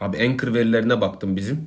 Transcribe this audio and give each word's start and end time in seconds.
Abi 0.00 0.18
Anchor 0.28 0.54
verilerine 0.54 1.00
baktım 1.00 1.36
bizim. 1.36 1.58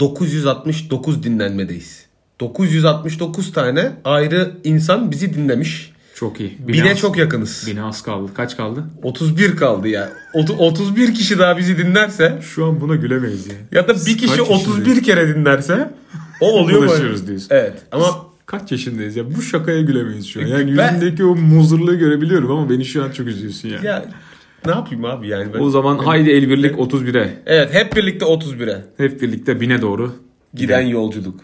969 0.00 1.22
dinlenmedeyiz. 1.22 2.06
969 2.40 3.52
tane 3.52 3.92
ayrı 4.04 4.50
insan 4.64 5.10
bizi 5.10 5.34
dinlemiş. 5.34 5.92
Çok 6.14 6.40
iyi. 6.40 6.58
Bine 6.68 6.92
az- 6.92 6.98
çok 6.98 7.16
yakınız. 7.16 7.64
Bine 7.66 7.82
az 7.82 8.02
kaldı. 8.02 8.30
Kaç 8.34 8.56
kaldı? 8.56 8.84
31 9.02 9.56
kaldı 9.56 9.88
ya. 9.88 10.12
Otu- 10.34 10.56
31 10.58 11.14
kişi 11.14 11.38
daha 11.38 11.58
bizi 11.58 11.78
dinlerse 11.78 12.38
Şu 12.42 12.66
an 12.66 12.80
buna 12.80 12.94
gülemeyiz 12.96 13.46
ya. 13.46 13.54
ya 13.72 13.88
da 13.88 13.94
bir 13.94 14.18
kişi 14.18 14.26
Kaç 14.36 14.40
31 14.40 15.02
kere 15.02 15.34
dinlerse 15.34 15.90
o 16.40 16.46
oluyor? 16.52 16.82
Ulaşıyoruz 16.82 17.26
diyorsun. 17.26 17.48
Evet 17.50 17.82
ama 17.92 18.06
Kaç 18.46 18.72
yaşındayız 18.72 19.16
ya? 19.16 19.34
Bu 19.36 19.42
şakaya 19.42 19.80
gülemeyiz 19.82 20.26
şu 20.26 20.40
an. 20.40 20.46
Yani 20.46 20.70
E, 20.70 20.76
Ben- 20.76 20.94
yüzündeki 20.94 21.24
o 21.24 21.34
muzurluğu 21.34 21.98
görebiliyorum 21.98 22.50
ama 22.50 22.70
beni 22.70 22.84
şu 22.84 23.04
an 23.04 23.10
çok 23.10 23.26
üzüyorsun 23.26 23.68
ya. 23.68 23.78
ya 23.82 24.04
ne 24.66 24.70
yapayım 24.70 25.04
abi 25.04 25.28
yani 25.28 25.54
ben. 25.54 25.58
O 25.60 25.70
zaman 25.70 25.98
haydi 25.98 26.30
el 26.30 26.48
birlik 26.48 26.74
31'e. 26.76 27.42
Evet 27.46 27.74
hep 27.74 27.96
birlikte 27.96 28.26
31'e 28.26 28.84
Hep 28.96 29.22
birlikte 29.22 29.60
bine 29.60 29.82
doğru. 29.82 30.12
giden 30.54 30.80
yolculuk. 30.86 31.40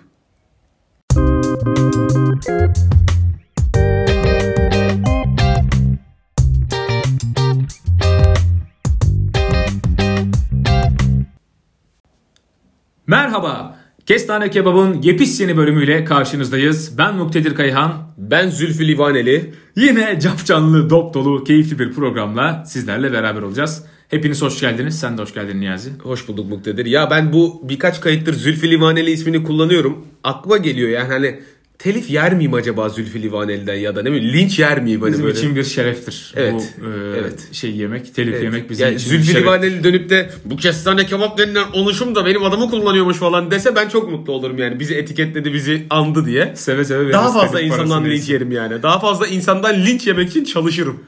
Merhaba. 13.06 13.78
Kestane 14.06 14.50
Kebab'ın 14.50 15.02
yepis 15.02 15.40
yeni 15.40 15.56
bölümüyle 15.56 16.04
karşınızdayız. 16.04 16.98
Ben 16.98 17.16
Muktedir 17.16 17.54
Kayhan. 17.54 18.07
Ben 18.30 18.50
Zülfü 18.50 18.88
Livaneli. 18.88 19.54
Yine 19.76 20.20
capcanlı, 20.20 20.90
dop 20.90 21.14
dolu, 21.14 21.44
keyifli 21.44 21.78
bir 21.78 21.92
programla 21.92 22.64
sizlerle 22.66 23.12
beraber 23.12 23.42
olacağız. 23.42 23.84
Hepiniz 24.08 24.42
hoş 24.42 24.60
geldiniz. 24.60 25.00
Sen 25.00 25.18
de 25.18 25.22
hoş 25.22 25.34
geldin 25.34 25.60
Niyazi. 25.60 25.90
Hoş 26.02 26.28
bulduk 26.28 26.48
Muktedir. 26.48 26.86
Ya 26.86 27.10
ben 27.10 27.32
bu 27.32 27.60
birkaç 27.68 28.00
kayıttır 28.00 28.34
Zülfü 28.34 28.70
Livaneli 28.70 29.10
ismini 29.10 29.44
kullanıyorum. 29.44 30.06
Aklıma 30.24 30.56
geliyor 30.56 30.88
yani 30.88 31.08
hani 31.12 31.40
telif 31.78 32.10
yer 32.10 32.34
miyim 32.34 32.54
acaba 32.54 32.88
Zülfü 32.88 33.22
Livaneli'den 33.22 33.74
ya 33.74 33.96
da 33.96 34.02
ne 34.02 34.12
bileyim 34.12 34.34
linç 34.34 34.58
yer 34.58 34.82
miyim 34.82 35.00
hani 35.02 35.12
Bizim 35.12 35.24
böyle. 35.24 35.38
için 35.38 35.56
bir 35.56 35.64
şereftir. 35.64 36.32
Evet, 36.36 36.74
Bu 36.80 36.84
e, 36.86 37.18
evet. 37.18 37.48
şey 37.52 37.70
yemek, 37.76 38.14
telif 38.14 38.34
Evet. 38.34 38.42
yemek 38.44 38.70
bizim 38.70 38.86
yani 38.86 38.96
için 38.96 39.08
Zülfü. 39.10 39.34
Livaneli 39.40 39.84
dönüp 39.84 40.10
de 40.10 40.30
bu 40.44 40.56
kestane 40.56 41.06
kebap 41.06 41.38
denilen 41.38 41.66
oluşum 41.72 42.14
da 42.14 42.26
benim 42.26 42.44
adamı 42.44 42.70
kullanıyormuş 42.70 43.16
falan 43.16 43.50
dese 43.50 43.76
ben 43.76 43.88
çok 43.88 44.10
mutlu 44.10 44.32
olurum 44.32 44.58
yani. 44.58 44.80
Bizi 44.80 44.94
etiketledi, 44.94 45.52
bizi 45.52 45.86
andı 45.90 46.26
diye. 46.26 46.52
Seve 46.56 46.84
seve 46.84 47.12
Daha 47.12 47.32
fazla 47.32 47.60
insandan 47.60 48.04
linç 48.04 48.28
yerim 48.28 48.52
yani. 48.52 48.82
Daha 48.82 48.98
fazla 49.00 49.26
insandan 49.26 49.74
linç 49.86 50.06
yemek 50.06 50.28
için 50.28 50.44
çalışırım. 50.44 51.00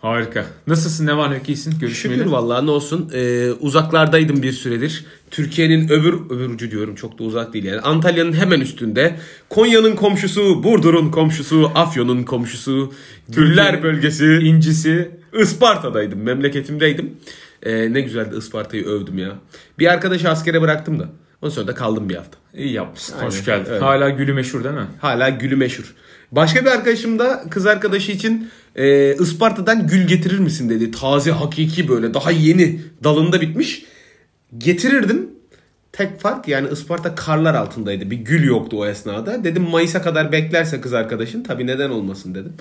Harika. 0.00 0.46
Nasılsın? 0.66 1.06
Ne 1.06 1.16
var 1.16 1.30
ne 1.30 1.34
yok 1.34 1.48
iyisin? 1.48 1.78
Görüşmeyeli. 1.80 2.18
Şükür 2.18 2.32
vallahi 2.32 2.66
ne 2.66 2.70
olsun. 2.70 3.10
Ee, 3.14 3.50
uzaklardaydım 3.50 4.42
bir 4.42 4.52
süredir. 4.52 5.04
Türkiye'nin 5.30 5.88
öbür 5.88 6.14
öbür 6.30 6.50
ucu 6.50 6.70
diyorum 6.70 6.94
çok 6.94 7.18
da 7.18 7.24
uzak 7.24 7.52
değil 7.52 7.64
yani. 7.64 7.80
Antalya'nın 7.80 8.32
hemen 8.32 8.60
üstünde. 8.60 9.16
Konya'nın 9.48 9.96
komşusu, 9.96 10.62
Burdur'un 10.64 11.10
komşusu, 11.10 11.70
Afyon'un 11.74 12.22
komşusu, 12.22 12.92
Güller 13.28 13.82
bölgesi, 13.82 14.26
İncisi. 14.26 15.10
Isparta'daydım. 15.40 16.22
Memleketimdeydim. 16.22 17.16
Ee, 17.62 17.92
ne 17.92 18.00
güzeldi 18.00 18.34
Isparta'yı 18.38 18.84
övdüm 18.84 19.18
ya. 19.18 19.38
Bir 19.78 19.86
arkadaşı 19.86 20.28
askere 20.30 20.62
bıraktım 20.62 21.00
da. 21.00 21.08
Ondan 21.42 21.54
sonra 21.54 21.66
da 21.66 21.74
kaldım 21.74 22.08
bir 22.08 22.16
hafta. 22.16 22.38
İyi 22.54 22.72
yapmışsın. 22.72 23.14
Aynen, 23.14 23.26
Hoş 23.26 23.44
geldin. 23.44 23.66
evet. 23.70 23.82
Hala 23.82 24.08
gülü 24.10 24.32
meşhur 24.32 24.64
değil 24.64 24.74
mi? 24.74 24.86
Hala 25.00 25.28
gülü 25.28 25.56
meşhur. 25.56 25.94
Başka 26.32 26.60
bir 26.60 26.70
arkadaşım 26.70 27.18
da 27.18 27.44
kız 27.50 27.66
arkadaşı 27.66 28.12
için 28.12 28.50
e, 28.76 29.14
Isparta'dan 29.16 29.86
gül 29.86 30.06
getirir 30.06 30.38
misin 30.38 30.70
dedi. 30.70 30.90
Taze 30.90 31.30
hakiki 31.30 31.88
böyle 31.88 32.14
daha 32.14 32.30
yeni 32.30 32.80
dalında 33.04 33.40
bitmiş. 33.40 33.82
Getirirdim. 34.58 35.30
Tek 35.92 36.20
fark 36.20 36.48
yani 36.48 36.68
Isparta 36.72 37.14
karlar 37.14 37.54
altındaydı. 37.54 38.10
Bir 38.10 38.16
gül 38.16 38.44
yoktu 38.44 38.76
o 38.80 38.86
esnada. 38.86 39.44
Dedim 39.44 39.62
Mayıs'a 39.62 40.02
kadar 40.02 40.32
beklerse 40.32 40.80
kız 40.80 40.92
arkadaşın 40.92 41.42
tabii 41.42 41.66
neden 41.66 41.90
olmasın 41.90 42.34
dedim. 42.34 42.52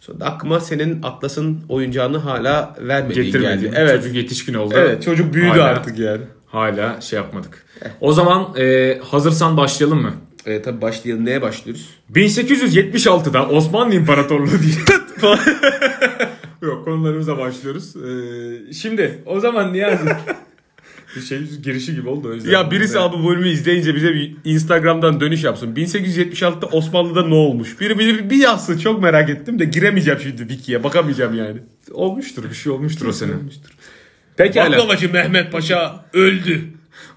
Sonra 0.00 0.20
da 0.20 0.24
aklıma 0.26 0.60
senin 0.60 1.02
Atlas'ın 1.02 1.60
oyuncağını 1.68 2.18
hala 2.18 2.76
Getirmedi. 3.08 3.40
geldi. 3.40 3.72
Evet. 3.76 4.02
Çocuk 4.02 4.16
yetişkin 4.16 4.54
oldu. 4.54 4.74
Evet 4.78 5.02
çocuk 5.02 5.34
büyüdü 5.34 5.48
Hala- 5.48 5.64
artık 5.64 5.98
yani. 5.98 6.22
Hala 6.50 7.00
şey 7.00 7.16
yapmadık. 7.16 7.64
O 8.00 8.12
zaman 8.12 8.54
e, 8.58 8.98
hazırsan 9.04 9.56
başlayalım 9.56 10.02
mı? 10.02 10.12
E, 10.46 10.62
tabii 10.62 10.80
başlayalım. 10.80 11.24
Neye 11.24 11.42
başlıyoruz? 11.42 11.88
1876'da 12.14 13.48
Osmanlı 13.48 13.94
İmparatorluğu 13.94 14.50
diye. 14.62 14.74
Yok 16.62 16.84
konularımıza 16.84 17.38
başlıyoruz. 17.38 17.96
Ee, 17.96 18.72
şimdi 18.72 19.18
o 19.26 19.40
zaman 19.40 19.72
Niyazi. 19.72 20.04
bir 21.16 21.20
şey 21.20 21.38
girişi 21.62 21.94
gibi 21.94 22.08
oldu 22.08 22.28
o 22.28 22.34
yüzden. 22.34 22.50
Ya 22.50 22.70
birisi 22.70 22.98
abi 22.98 23.16
bu 23.18 23.28
bölümü 23.28 23.48
izleyince 23.48 23.94
bize 23.94 24.14
bir 24.14 24.36
Instagram'dan 24.44 25.20
dönüş 25.20 25.44
yapsın. 25.44 25.74
1876'da 25.74 26.66
Osmanlı'da 26.66 27.26
ne 27.26 27.34
olmuş? 27.34 27.80
Biri 27.80 27.98
bir, 27.98 28.30
bir 28.30 28.36
yazsın 28.36 28.78
çok 28.78 29.02
merak 29.02 29.30
ettim 29.30 29.58
de 29.58 29.64
giremeyeceğim 29.64 30.20
şimdi 30.20 30.38
Wiki'ye 30.38 30.84
bakamayacağım 30.84 31.34
yani. 31.34 31.58
olmuştur 31.92 32.44
bir 32.50 32.54
şey 32.54 32.72
olmuştur 32.72 33.06
o 33.06 33.12
sene. 33.12 33.32
Pekala. 34.44 34.72
Baklavacı 34.72 35.12
Mehmet 35.12 35.52
Paşa 35.52 36.04
öldü. 36.12 36.64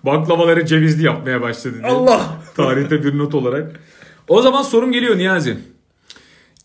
Baklavaları 0.04 0.66
cevizli 0.66 1.06
yapmaya 1.06 1.42
başladı 1.42 1.76
diye. 1.84 1.92
Allah. 1.92 2.22
Tarihte 2.56 3.04
bir 3.04 3.18
not 3.18 3.36
olarak. 3.36 3.80
O 4.28 4.42
zaman 4.42 4.62
sorum 4.62 4.92
geliyor 4.92 5.18
Niyazi. 5.18 5.58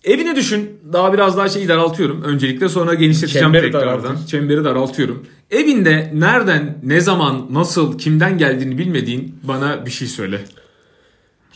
Evini 0.04 0.36
düşün. 0.36 0.70
Daha 0.92 1.12
biraz 1.12 1.36
daha 1.36 1.48
şeyi 1.48 1.68
daraltıyorum. 1.68 2.22
Öncelikle 2.22 2.68
sonra 2.68 2.94
genişleteceğim 2.94 3.46
Çemberi 3.46 3.72
tekrardan. 3.72 4.16
Çemberi 4.26 4.64
daraltıyorum. 4.64 5.26
Evinde 5.50 6.10
nereden, 6.14 6.78
ne 6.82 7.00
zaman, 7.00 7.46
nasıl, 7.50 7.98
kimden 7.98 8.38
geldiğini 8.38 8.78
bilmediğin 8.78 9.40
bana 9.42 9.86
bir 9.86 9.90
şey 9.90 10.08
söyle. 10.08 10.40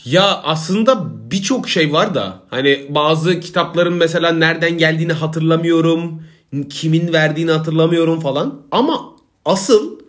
Ya 0.05 0.41
aslında 0.43 1.05
birçok 1.31 1.69
şey 1.69 1.93
var 1.93 2.15
da 2.15 2.41
hani 2.49 2.85
bazı 2.89 3.39
kitapların 3.39 3.93
mesela 3.93 4.31
nereden 4.31 4.77
geldiğini 4.77 5.13
hatırlamıyorum. 5.13 6.23
Kimin 6.69 7.13
verdiğini 7.13 7.51
hatırlamıyorum 7.51 8.19
falan. 8.19 8.61
Ama 8.71 9.15
asıl 9.45 9.99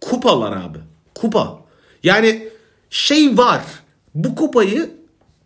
kupalar 0.00 0.52
abi. 0.52 0.78
Kupa. 1.14 1.58
Yani 2.02 2.48
şey 2.90 3.38
var. 3.38 3.62
Bu 4.14 4.34
kupayı 4.34 4.90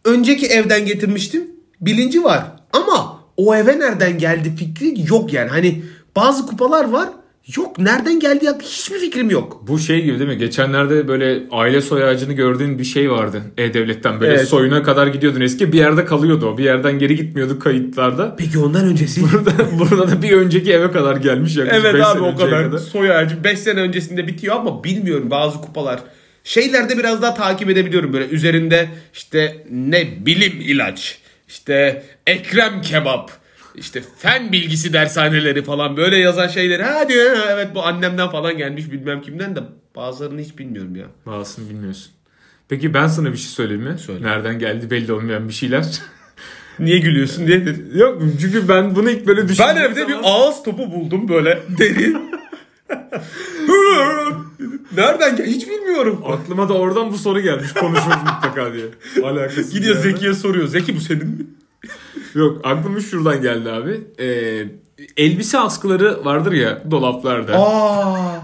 önceki 0.04 0.46
evden 0.46 0.86
getirmiştim. 0.86 1.50
Bilinci 1.80 2.24
var. 2.24 2.44
Ama 2.72 3.20
o 3.36 3.54
eve 3.54 3.78
nereden 3.78 4.18
geldi 4.18 4.56
fikri 4.56 4.94
yok 5.08 5.32
yani. 5.32 5.48
Hani 5.48 5.84
bazı 6.16 6.46
kupalar 6.46 6.90
var. 6.90 7.08
Yok 7.56 7.78
nereden 7.78 8.20
geldi 8.20 8.44
ya 8.44 8.58
hiçbir 8.62 8.98
fikrim 8.98 9.30
yok. 9.30 9.62
Bu 9.68 9.78
şey 9.78 10.02
gibi 10.04 10.18
değil 10.18 10.30
mi? 10.30 10.38
Geçenlerde 10.38 11.08
böyle 11.08 11.42
aile 11.50 11.80
soy 11.80 12.04
ağacını 12.04 12.32
gördüğün 12.32 12.78
bir 12.78 12.84
şey 12.84 13.10
vardı. 13.10 13.42
E-Devlet'ten 13.58 14.20
böyle 14.20 14.32
Evet. 14.32 14.48
soyuna 14.48 14.82
kadar 14.82 15.06
gidiyordun 15.06 15.40
eski. 15.40 15.72
Bir 15.72 15.78
yerde 15.78 16.04
kalıyordu 16.04 16.46
o. 16.46 16.58
Bir 16.58 16.64
yerden 16.64 16.98
geri 16.98 17.16
gitmiyordu 17.16 17.58
kayıtlarda. 17.58 18.36
Peki 18.38 18.58
ondan 18.58 18.84
öncesi? 18.84 19.22
Burada, 19.32 19.50
burada 19.78 20.10
da 20.10 20.22
bir 20.22 20.32
önceki 20.32 20.72
eve 20.72 20.90
kadar 20.90 21.16
gelmiş. 21.16 21.56
yaklaşık 21.56 21.84
Evet 21.84 22.04
abi 22.04 22.20
o 22.20 22.32
önceye 22.32 22.50
kadar. 22.50 22.78
Soy 22.78 23.12
ağacı 23.12 23.44
5 23.44 23.58
sene 23.58 23.80
öncesinde 23.80 24.26
bitiyor 24.26 24.56
ama 24.56 24.84
bilmiyorum 24.84 25.30
bazı 25.30 25.60
kupalar. 25.60 26.00
Şeylerde 26.44 26.98
biraz 26.98 27.22
daha 27.22 27.34
takip 27.34 27.70
edebiliyorum 27.70 28.12
böyle 28.12 28.28
üzerinde 28.28 28.88
işte 29.14 29.66
ne 29.70 30.26
bilim 30.26 30.60
ilaç, 30.60 31.18
işte 31.48 32.02
Ekrem 32.26 32.82
kebap, 32.82 33.30
işte 33.78 34.02
fen 34.18 34.52
bilgisi 34.52 34.92
dershaneleri 34.92 35.62
falan 35.64 35.96
böyle 35.96 36.16
yazan 36.16 36.48
şeyleri. 36.48 36.82
Ha 36.82 37.08
diyor 37.08 37.36
ha, 37.36 37.44
evet 37.50 37.68
bu 37.74 37.82
annemden 37.82 38.28
falan 38.30 38.56
gelmiş 38.58 38.92
bilmem 38.92 39.20
kimden 39.22 39.56
de 39.56 39.60
bazılarını 39.96 40.40
hiç 40.40 40.58
bilmiyorum 40.58 40.96
ya. 40.96 41.06
Bazısını 41.26 41.70
bilmiyorsun. 41.70 42.12
Peki 42.68 42.94
ben 42.94 43.06
sana 43.06 43.32
bir 43.32 43.36
şey 43.36 43.48
söyleyeyim 43.50 43.82
mi? 43.82 43.98
Söyle. 43.98 44.26
Nereden 44.26 44.58
geldi 44.58 44.90
belli 44.90 45.12
olmayan 45.12 45.48
bir 45.48 45.54
şeyler. 45.54 45.86
Niye 46.78 46.98
gülüyorsun 46.98 47.46
diye. 47.46 47.64
Yok 47.94 48.22
çünkü 48.40 48.68
ben 48.68 48.96
bunu 48.96 49.10
ilk 49.10 49.26
böyle 49.26 49.48
düşündüğüm 49.48 49.66
Ben 49.76 49.82
evde 49.82 50.08
bir 50.08 50.12
zaman- 50.14 50.22
ağız 50.30 50.62
topu 50.62 50.90
buldum 50.92 51.28
böyle 51.28 51.62
deri. 51.78 52.16
Nereden 54.96 55.36
gel? 55.36 55.46
Hiç 55.46 55.68
bilmiyorum. 55.68 56.22
Aklıma 56.26 56.68
da 56.68 56.72
oradan 56.74 57.12
bu 57.12 57.18
soru 57.18 57.40
gelmiş 57.40 57.72
konuşuruz 57.72 58.16
mutlaka 58.16 58.72
diye. 58.74 58.84
Alakası 59.24 59.72
Gidiyor 59.78 59.96
Zeki'ye 59.96 60.34
soruyor. 60.34 60.66
Zeki 60.66 60.96
bu 60.96 61.00
senin 61.00 61.26
mi? 61.26 61.46
Yok 62.38 62.60
aklıma 62.64 63.00
şuradan 63.00 63.42
geldi 63.42 63.70
abi. 63.70 64.00
Ee, 64.20 64.64
elbise 65.16 65.58
askıları 65.58 66.24
vardır 66.24 66.52
ya 66.52 66.82
dolaplarda. 66.90 67.52
Aa. 67.58 68.40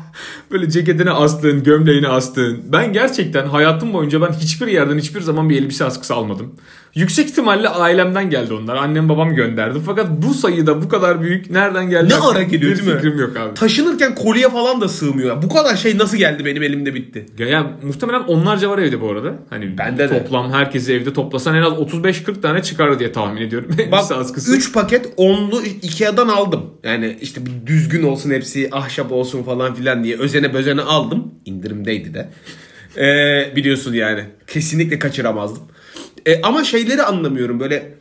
Böyle 0.51 0.71
ceketine 0.71 1.11
astığın, 1.11 1.63
gömleğine 1.63 2.09
astığın. 2.09 2.61
Ben 2.73 2.93
gerçekten 2.93 3.47
hayatım 3.47 3.93
boyunca 3.93 4.21
ben 4.21 4.33
hiçbir 4.33 4.67
yerden 4.67 4.99
hiçbir 4.99 5.21
zaman 5.21 5.51
bir 5.51 5.63
elbise 5.63 5.85
askısı 5.85 6.15
almadım. 6.15 6.55
Yüksek 6.95 7.29
ihtimalle 7.29 7.69
ailemden 7.69 8.31
geldi 8.31 8.55
onlar. 8.55 8.77
Annem 8.77 9.09
babam 9.09 9.35
gönderdi. 9.35 9.79
Fakat 9.87 10.07
bu 10.11 10.35
sayıda 10.35 10.83
bu 10.83 10.89
kadar 10.89 11.21
büyük 11.23 11.51
nereden 11.51 11.91
geldi? 11.91 12.09
Ne 12.09 12.15
ara 12.15 12.43
geliyor 12.43 12.77
değil 12.79 12.89
mi? 12.89 12.95
fikrim 12.95 13.19
yok 13.19 13.37
abi. 13.37 13.55
Taşınırken 13.55 14.15
kolye 14.15 14.49
falan 14.49 14.81
da 14.81 14.89
sığmıyor. 14.89 15.43
Bu 15.43 15.49
kadar 15.49 15.77
şey 15.77 15.99
nasıl 15.99 16.17
geldi 16.17 16.45
benim 16.45 16.63
elimde 16.63 16.95
bitti. 16.95 17.27
Ya, 17.39 17.49
ya 17.49 17.71
muhtemelen 17.83 18.21
onlarca 18.21 18.71
var 18.71 18.79
evde 18.79 19.01
bu 19.01 19.11
arada. 19.11 19.33
Hani 19.51 19.79
Bende 19.79 20.11
de. 20.11 20.19
toplam 20.23 20.53
herkesi 20.53 20.93
evde 20.93 21.13
toplasan 21.13 21.55
en 21.55 21.63
az 21.63 21.73
35-40 21.73 22.41
tane 22.41 22.63
çıkar 22.63 22.99
diye 22.99 23.13
tahmin 23.13 23.43
ediyorum. 23.43 23.69
Bak 23.93 24.01
Elbise 24.01 24.15
askısı. 24.15 24.57
3 24.57 24.73
paket 24.73 25.13
onlu 25.17 25.63
Ikea'dan 25.83 26.29
aldım. 26.29 26.63
Yani 26.85 27.19
işte 27.21 27.41
bir 27.47 27.67
düzgün 27.67 28.03
olsun 28.03 28.31
hepsi 28.31 28.69
ahşap 28.73 29.13
olsun 29.13 29.43
falan 29.43 29.75
filan 29.75 30.05
diye. 30.05 30.17
Özene 30.35 30.55
bözene 30.55 30.83
aldım. 30.83 31.35
İndirimdeydi 31.45 32.15
de. 32.15 32.29
Ee, 32.97 33.57
biliyorsun 33.57 33.95
yani. 33.95 34.25
Kesinlikle 34.47 34.99
kaçıramazdım. 34.99 35.63
Ee, 36.27 36.43
ama 36.43 36.65
şeyleri 36.65 37.03
anlamıyorum. 37.03 37.61
Böyle 37.61 37.95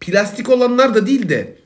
plastik 0.00 0.48
olanlar 0.48 0.94
da 0.94 1.06
değil 1.06 1.28
de 1.28 1.56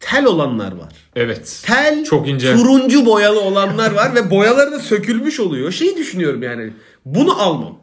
tel 0.00 0.24
olanlar 0.26 0.72
var. 0.72 0.92
Evet. 1.16 1.62
Tel 1.64 2.04
Çok 2.04 2.28
ince. 2.28 2.56
turuncu 2.56 3.06
boyalı 3.06 3.40
olanlar 3.40 3.92
var 3.92 4.14
ve 4.14 4.30
boyaları 4.30 4.72
da 4.72 4.78
sökülmüş 4.78 5.40
oluyor. 5.40 5.72
Şeyi 5.72 5.96
düşünüyorum 5.96 6.42
yani. 6.42 6.70
Bunu 7.04 7.42
almam. 7.42 7.78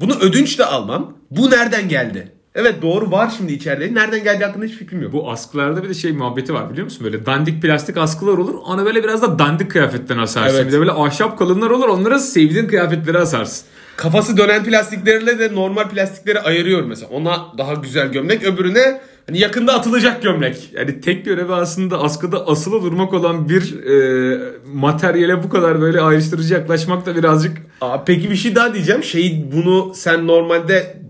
Bunu 0.00 0.18
ödünç 0.20 0.58
de 0.58 0.64
almam. 0.64 1.18
Bu 1.30 1.50
nereden 1.50 1.88
geldi? 1.88 2.32
Evet 2.54 2.82
doğru 2.82 3.10
var 3.10 3.32
şimdi 3.36 3.52
içeride. 3.52 3.94
Nereden 3.94 4.24
geldi 4.24 4.44
hakkında 4.44 4.64
hiç 4.64 4.74
fikrim 4.74 5.02
yok. 5.02 5.12
Bu 5.12 5.30
askılarda 5.30 5.82
bir 5.82 5.88
de 5.88 5.94
şey 5.94 6.12
muhabbeti 6.12 6.54
var 6.54 6.70
biliyor 6.70 6.84
musun? 6.84 7.04
Böyle 7.04 7.26
dandik 7.26 7.62
plastik 7.62 7.96
askılar 7.96 8.38
olur. 8.38 8.54
Ona 8.66 8.84
böyle 8.84 9.04
biraz 9.04 9.22
da 9.22 9.38
dandik 9.38 9.70
kıyafetten 9.70 10.18
asarsın. 10.18 10.56
Evet. 10.56 10.66
Bir 10.66 10.72
de 10.72 10.78
böyle 10.78 10.92
ahşap 10.92 11.38
kalınlar 11.38 11.70
olur. 11.70 11.88
Onlara 11.88 12.18
sevdiğin 12.18 12.66
kıyafetleri 12.66 13.18
asarsın. 13.18 13.66
Kafası 13.96 14.36
dönen 14.36 14.64
plastiklerle 14.64 15.38
de 15.38 15.54
normal 15.54 15.88
plastikleri 15.88 16.40
ayırıyorum 16.40 16.88
mesela. 16.88 17.10
Ona 17.12 17.46
daha 17.58 17.74
güzel 17.74 18.12
gömlek, 18.12 18.44
öbürüne 18.44 19.00
hani 19.26 19.38
yakında 19.38 19.74
atılacak 19.74 20.22
gömlek. 20.22 20.70
Yani 20.72 21.00
tek 21.00 21.24
görevi 21.24 21.52
aslında 21.52 22.02
askıda 22.02 22.46
asılı 22.46 22.82
durmak 22.82 23.12
olan 23.12 23.48
bir 23.48 23.84
e, 23.84 24.38
materyale 24.74 25.42
bu 25.42 25.48
kadar 25.48 25.80
böyle 25.80 26.00
ayrıştırıcı 26.00 26.54
yaklaşmak 26.54 27.06
da 27.06 27.16
birazcık 27.16 27.56
Aa, 27.80 28.04
peki 28.04 28.30
bir 28.30 28.36
şey 28.36 28.54
daha 28.54 28.74
diyeceğim. 28.74 29.04
Şey 29.04 29.46
bunu 29.52 29.92
sen 29.94 30.26
normalde 30.26 31.00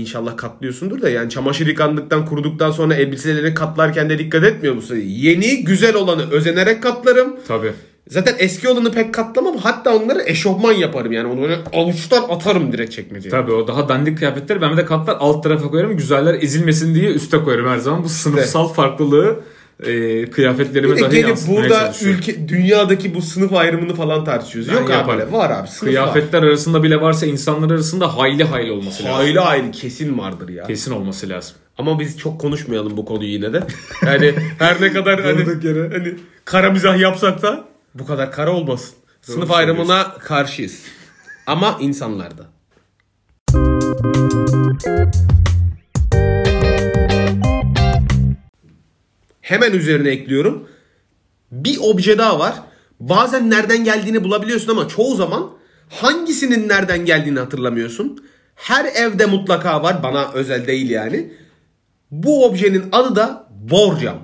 inşallah 0.00 0.36
katlıyorsundur 0.36 1.02
da 1.02 1.10
yani 1.10 1.30
çamaşır 1.30 1.66
yıkandıktan 1.66 2.26
kuruduktan 2.26 2.70
sonra 2.70 2.94
elbiselerini 2.94 3.54
katlarken 3.54 4.10
de 4.10 4.18
dikkat 4.18 4.44
etmiyor 4.44 4.74
musun? 4.74 4.96
Yeni 5.06 5.64
güzel 5.64 5.94
olanı 5.94 6.30
özenerek 6.30 6.82
katlarım. 6.82 7.36
tabii. 7.48 7.72
Zaten 8.08 8.34
eski 8.38 8.68
olanı 8.68 8.92
pek 8.92 9.14
katlamam. 9.14 9.56
Hatta 9.56 9.96
onları 9.96 10.22
eşofman 10.26 10.72
yaparım 10.72 11.12
yani. 11.12 11.32
Onu 11.32 11.42
böyle 11.42 11.56
avuçtan 11.72 12.22
atarım 12.28 12.72
direkt 12.72 12.92
çekmeceye. 12.92 13.30
Tabii 13.30 13.52
o 13.52 13.68
daha 13.68 13.88
dandik 13.88 14.18
kıyafetleri 14.18 14.60
ben 14.60 14.76
de 14.76 14.84
katlar 14.84 15.16
alt 15.20 15.42
tarafa 15.42 15.68
koyarım. 15.70 15.96
Güzeller 15.96 16.34
ezilmesin 16.34 16.94
diye 16.94 17.10
üste 17.10 17.42
koyarım 17.42 17.68
her 17.68 17.78
zaman. 17.78 18.04
Bu 18.04 18.08
sınıfsal 18.08 18.68
farklılığı 18.68 19.40
e, 19.82 20.24
kıyafetlerime 20.30 20.96
Bir 20.96 21.00
de 21.00 21.04
dahi 21.04 21.14
gelip 21.14 21.36
burada 21.48 21.92
ülke 22.02 22.48
dünyadaki 22.48 23.14
bu 23.14 23.22
sınıf 23.22 23.52
ayrımını 23.52 23.94
falan 23.94 24.24
tartışıyoruz. 24.24 24.70
Ben 24.70 24.76
Yok 24.76 24.90
abi 24.90 24.92
yaparım. 24.92 25.20
öyle. 25.20 25.32
Var 25.32 25.50
abi. 25.50 25.68
Sınıf 25.68 25.82
var. 25.82 25.88
Kıyafetler 25.88 26.42
arasında 26.42 26.82
bile 26.82 27.00
varsa 27.00 27.26
insanlar 27.26 27.70
arasında 27.70 28.16
hayli 28.16 28.44
hayli 28.44 28.72
olması 28.72 29.04
lazım. 29.04 29.16
Hayli 29.16 29.38
hayli 29.38 29.70
kesin 29.70 30.18
vardır 30.18 30.48
ya. 30.48 30.66
Kesin 30.66 30.92
olması 30.92 31.28
lazım. 31.28 31.56
Ama 31.78 32.00
biz 32.00 32.18
çok 32.18 32.40
konuşmayalım 32.40 32.96
bu 32.96 33.04
konuyu 33.04 33.30
yine 33.30 33.52
de. 33.52 33.62
Yani 34.06 34.34
her 34.58 34.80
ne 34.80 34.92
kadar 34.92 35.22
hani, 35.22 35.66
yere. 35.66 35.88
hani 35.98 36.14
kara 36.44 36.70
mizah 36.70 36.98
yapsak 36.98 37.42
da 37.42 37.64
bu 37.94 38.06
kadar 38.06 38.32
kara 38.32 38.52
olmasın. 38.52 38.94
Sınıf 39.22 39.50
ayrımına 39.50 40.14
karşıyız. 40.14 40.82
Ama 41.46 41.78
insanlarda. 41.80 42.46
Hemen 49.48 49.72
üzerine 49.72 50.08
ekliyorum. 50.08 50.68
Bir 51.52 51.78
obje 51.80 52.18
daha 52.18 52.38
var. 52.38 52.54
Bazen 53.00 53.50
nereden 53.50 53.84
geldiğini 53.84 54.24
bulabiliyorsun 54.24 54.72
ama 54.72 54.88
çoğu 54.88 55.16
zaman 55.16 55.50
hangisinin 55.88 56.68
nereden 56.68 57.04
geldiğini 57.04 57.38
hatırlamıyorsun. 57.38 58.24
Her 58.54 58.84
evde 58.84 59.26
mutlaka 59.26 59.82
var. 59.82 60.02
Bana 60.02 60.32
özel 60.32 60.66
değil 60.66 60.90
yani. 60.90 61.32
Bu 62.10 62.44
objenin 62.44 62.84
adı 62.92 63.16
da 63.16 63.48
borcam. 63.50 64.18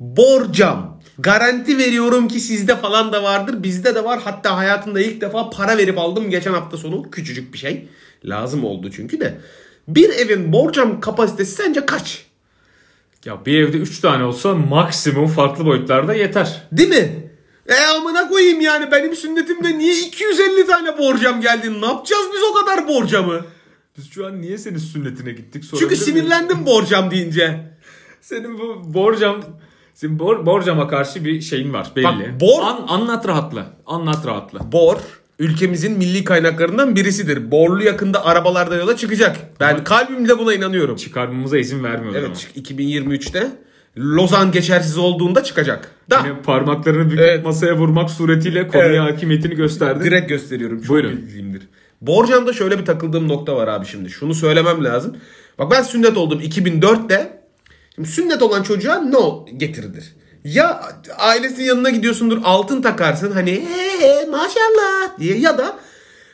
Borcam. 0.00 1.00
Garanti 1.18 1.78
veriyorum 1.78 2.28
ki 2.28 2.40
sizde 2.40 2.76
falan 2.76 3.12
da 3.12 3.22
vardır. 3.22 3.62
Bizde 3.62 3.94
de 3.94 4.04
var. 4.04 4.20
Hatta 4.24 4.56
hayatımda 4.56 5.00
ilk 5.00 5.20
defa 5.20 5.50
para 5.50 5.78
verip 5.78 5.98
aldım 5.98 6.30
geçen 6.30 6.52
hafta 6.52 6.76
sonu. 6.76 7.10
Küçücük 7.10 7.52
bir 7.52 7.58
şey. 7.58 7.88
Lazım 8.24 8.64
oldu 8.64 8.90
çünkü 8.90 9.20
de. 9.20 9.38
Bir 9.88 10.10
evin 10.10 10.52
borcam 10.52 11.00
kapasitesi 11.00 11.52
sence 11.52 11.86
kaç? 11.86 12.23
Ya 13.24 13.46
bir 13.46 13.60
evde 13.62 13.76
3 13.76 14.00
tane 14.00 14.24
olsa 14.24 14.54
maksimum 14.54 15.26
farklı 15.26 15.64
boyutlarda 15.66 16.14
yeter. 16.14 16.62
Değil 16.72 16.88
mi? 16.88 17.30
E 17.68 17.74
amına 17.96 18.28
koyayım 18.28 18.60
yani 18.60 18.90
benim 18.90 19.16
sünnetimde 19.16 19.78
niye 19.78 19.98
250 20.00 20.66
tane 20.66 20.98
borcam 20.98 21.40
geldi? 21.40 21.80
Ne 21.80 21.86
yapacağız 21.86 22.26
biz 22.34 22.40
o 22.50 22.52
kadar 22.54 22.88
borcamı? 22.88 23.40
Biz 23.98 24.10
şu 24.10 24.26
an 24.26 24.40
niye 24.42 24.58
senin 24.58 24.78
sünnetine 24.78 25.32
gittik? 25.32 25.64
Çünkü 25.78 25.96
sinirlendim 25.96 26.66
borcam 26.66 27.10
deyince. 27.10 27.60
Senin 28.20 28.58
bu 28.58 28.94
borcam 28.94 29.40
senin 29.94 30.18
bor, 30.18 30.46
borcama 30.46 30.88
karşı 30.88 31.24
bir 31.24 31.40
şeyin 31.40 31.72
var 31.72 31.92
belli. 31.96 32.04
Bak, 32.04 32.40
bor- 32.40 32.62
An- 32.62 32.84
anlat 32.88 33.28
rahatla. 33.28 33.66
Anlat 33.86 34.26
rahatla. 34.26 34.72
Bor 34.72 34.96
ülkemizin 35.44 35.98
milli 35.98 36.24
kaynaklarından 36.24 36.96
birisidir. 36.96 37.50
Borlu 37.50 37.82
yakında 37.84 38.24
arabalarda 38.24 38.76
yola 38.76 38.96
çıkacak. 38.96 39.36
Ben 39.60 39.84
kalbimle 39.84 40.38
buna 40.38 40.54
inanıyorum. 40.54 40.96
Çıkarmamıza 40.96 41.58
izin 41.58 41.84
vermiyorlar 41.84 42.18
ama. 42.22 42.28
Evet 42.28 42.68
2023'te 42.70 43.46
Lozan 43.98 44.52
geçersiz 44.52 44.98
olduğunda 44.98 45.42
çıkacak. 45.44 45.90
Da 46.10 46.22
Yine 46.26 46.42
parmaklarını 46.42 47.06
büküp 47.06 47.20
Evet. 47.20 47.44
masaya 47.44 47.76
vurmak 47.76 48.10
suretiyle 48.10 48.68
konuya 48.68 48.88
Evet. 48.88 49.00
hakimiyetini 49.00 49.54
gösterdi. 49.54 50.04
direkt 50.04 50.28
gösteriyorum. 50.28 50.80
Çok 50.80 50.88
Buyurun. 50.88 51.12
bildiğimdir. 51.16 51.62
Borcam'da 52.00 52.52
şöyle 52.52 52.78
bir 52.78 52.84
takıldığım 52.84 53.28
nokta 53.28 53.56
var 53.56 53.68
abi 53.68 53.86
şimdi. 53.86 54.10
Şunu 54.10 54.34
söylemem 54.34 54.84
lazım. 54.84 55.16
Bak 55.58 55.70
ben 55.70 55.82
sünnet 55.82 56.16
oldum 56.16 56.40
2004'te. 56.40 57.40
Şimdi 57.94 58.08
sünnet 58.08 58.42
olan 58.42 58.62
çocuğa 58.62 58.96
ne 59.00 59.16
o- 59.16 59.46
getirilir? 59.56 60.04
Ya 60.44 60.82
ailesinin 61.18 61.64
yanına 61.66 61.90
gidiyorsundur 61.90 62.38
altın 62.44 62.82
takarsın 62.82 63.30
hani 63.32 63.50
"Ee, 64.02 64.26
maşallah 64.30 65.18
diye 65.20 65.38
ya 65.38 65.58
da 65.58 65.76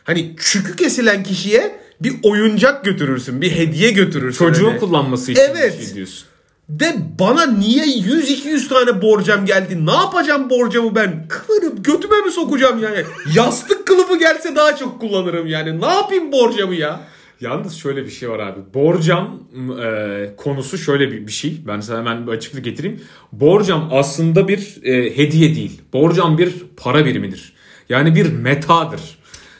hani 0.04 0.36
çükü 0.40 0.76
kesilen 0.76 1.22
kişiye 1.22 1.80
bir 2.00 2.14
oyuncak 2.22 2.84
götürürsün. 2.84 3.40
Bir 3.40 3.50
hediye 3.50 3.90
götürürsün. 3.90 4.38
Çocuğun 4.46 4.68
hani. 4.70 4.80
kullanması 4.80 5.32
için 5.32 5.42
Evet. 5.50 5.78
bir 5.80 5.84
şey 5.86 5.94
diyorsun. 5.94 6.24
De 6.68 6.94
bana 7.18 7.46
niye 7.46 7.84
100-200 7.86 8.68
tane 8.68 9.02
borcam 9.02 9.46
geldi? 9.46 9.86
Ne 9.86 9.92
yapacağım 9.92 10.50
borcamı 10.50 10.94
ben? 10.94 11.26
Kıvırıp 11.28 11.84
götüme 11.84 12.16
mi 12.20 12.30
sokacağım 12.32 12.82
yani? 12.82 13.04
Yastık 13.36 13.86
kılıfı 13.86 14.18
gelse 14.18 14.56
daha 14.56 14.76
çok 14.76 15.00
kullanırım 15.00 15.46
yani. 15.46 15.80
Ne 15.80 15.86
yapayım 15.86 16.32
borcamı 16.32 16.74
ya? 16.74 17.00
Yalnız 17.40 17.76
şöyle 17.76 18.04
bir 18.04 18.10
şey 18.10 18.31
var 18.31 18.38
abi. 18.38 18.60
Borcam 18.75 19.40
e, 19.82 20.31
konusu 20.37 20.78
şöyle 20.78 21.12
bir, 21.12 21.26
bir 21.26 21.32
şey. 21.32 21.60
Ben 21.66 21.81
sana 21.81 21.98
hemen 21.98 22.26
bir 22.26 22.32
açıklık 22.32 22.64
getireyim. 22.64 23.00
Borcam 23.32 23.88
aslında 23.92 24.48
bir 24.48 24.78
e, 24.84 25.16
hediye 25.16 25.54
değil. 25.54 25.81
Borcam 25.92 26.38
bir 26.38 26.54
para 26.76 27.04
birimidir. 27.04 27.52
Yani 27.88 28.14
bir 28.14 28.32
metadır. 28.32 29.00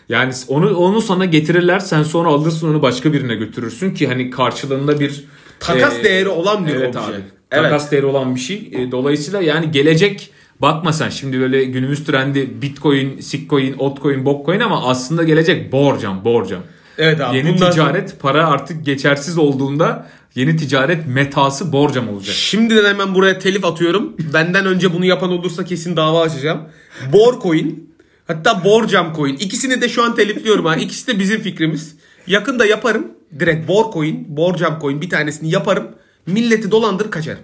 Yani 0.09 0.33
onu 0.49 0.77
onu 0.77 1.01
sana 1.01 1.25
getirirler 1.25 1.79
sen 1.79 2.03
sonra 2.03 2.29
alırsın 2.29 2.69
onu 2.69 2.83
başka 2.83 3.13
birine 3.13 3.35
götürürsün 3.35 3.95
ki 3.95 4.07
hani 4.07 4.31
karşılığında 4.31 5.01
bir 5.01 5.25
Takas 5.61 5.99
e, 5.99 6.05
değeri 6.05 6.29
olan 6.29 6.67
bir 6.67 6.75
evet 6.75 6.97
obje. 6.97 7.07
abi. 7.07 7.17
Evet. 7.51 7.65
Takas 7.65 7.91
değeri 7.91 8.07
olan 8.07 8.35
bir 8.35 8.41
şey. 8.41 8.71
E, 8.73 8.91
dolayısıyla 8.93 9.43
yani 9.43 9.71
gelecek 9.71 10.31
bakma 10.61 10.93
sen 10.93 11.09
şimdi 11.09 11.41
böyle 11.41 11.65
günümüz 11.65 12.05
trendi 12.05 12.63
bitcoin, 12.63 13.21
sitcoin, 13.21 13.77
altcoin, 13.79 14.25
bokcoin 14.25 14.61
ama 14.61 14.89
aslında 14.89 15.23
gelecek 15.23 15.73
borcam, 15.73 16.25
borcam. 16.25 16.63
Evet 17.01 17.21
abi. 17.21 17.37
Yeni 17.37 17.49
bundan 17.49 17.59
sonra- 17.59 17.73
ticaret 17.73 18.21
para 18.21 18.47
artık 18.49 18.85
geçersiz 18.85 19.39
olduğunda 19.39 20.07
yeni 20.35 20.57
ticaret 20.57 21.07
metası 21.07 21.73
borcam 21.73 22.09
olacak. 22.09 22.35
Şimdiden 22.37 22.85
hemen 22.85 23.15
buraya 23.15 23.39
telif 23.39 23.65
atıyorum. 23.65 24.17
Benden 24.35 24.67
önce 24.67 24.93
bunu 24.95 25.05
yapan 25.05 25.31
olursa 25.31 25.65
kesin 25.65 25.97
dava 25.97 26.23
açacağım. 26.23 26.61
Bor 27.13 27.41
coin. 27.43 27.95
Hatta 28.27 28.65
borcam 28.65 29.13
coin. 29.17 29.37
İkisini 29.37 29.81
de 29.81 29.89
şu 29.89 30.05
an 30.05 30.15
telifliyorum 30.15 30.65
ha. 30.65 30.77
İkisi 30.77 31.07
de 31.07 31.19
bizim 31.19 31.41
fikrimiz. 31.41 31.97
Yakında 32.27 32.67
yaparım. 32.67 33.07
Direkt 33.39 33.69
bor 33.69 33.93
coin, 33.93 34.37
borcam 34.37 34.79
coin 34.81 35.01
bir 35.01 35.11
tanesini 35.11 35.51
yaparım. 35.51 35.89
Milleti 36.27 36.71
dolandır 36.71 37.11
kaçarım. 37.11 37.43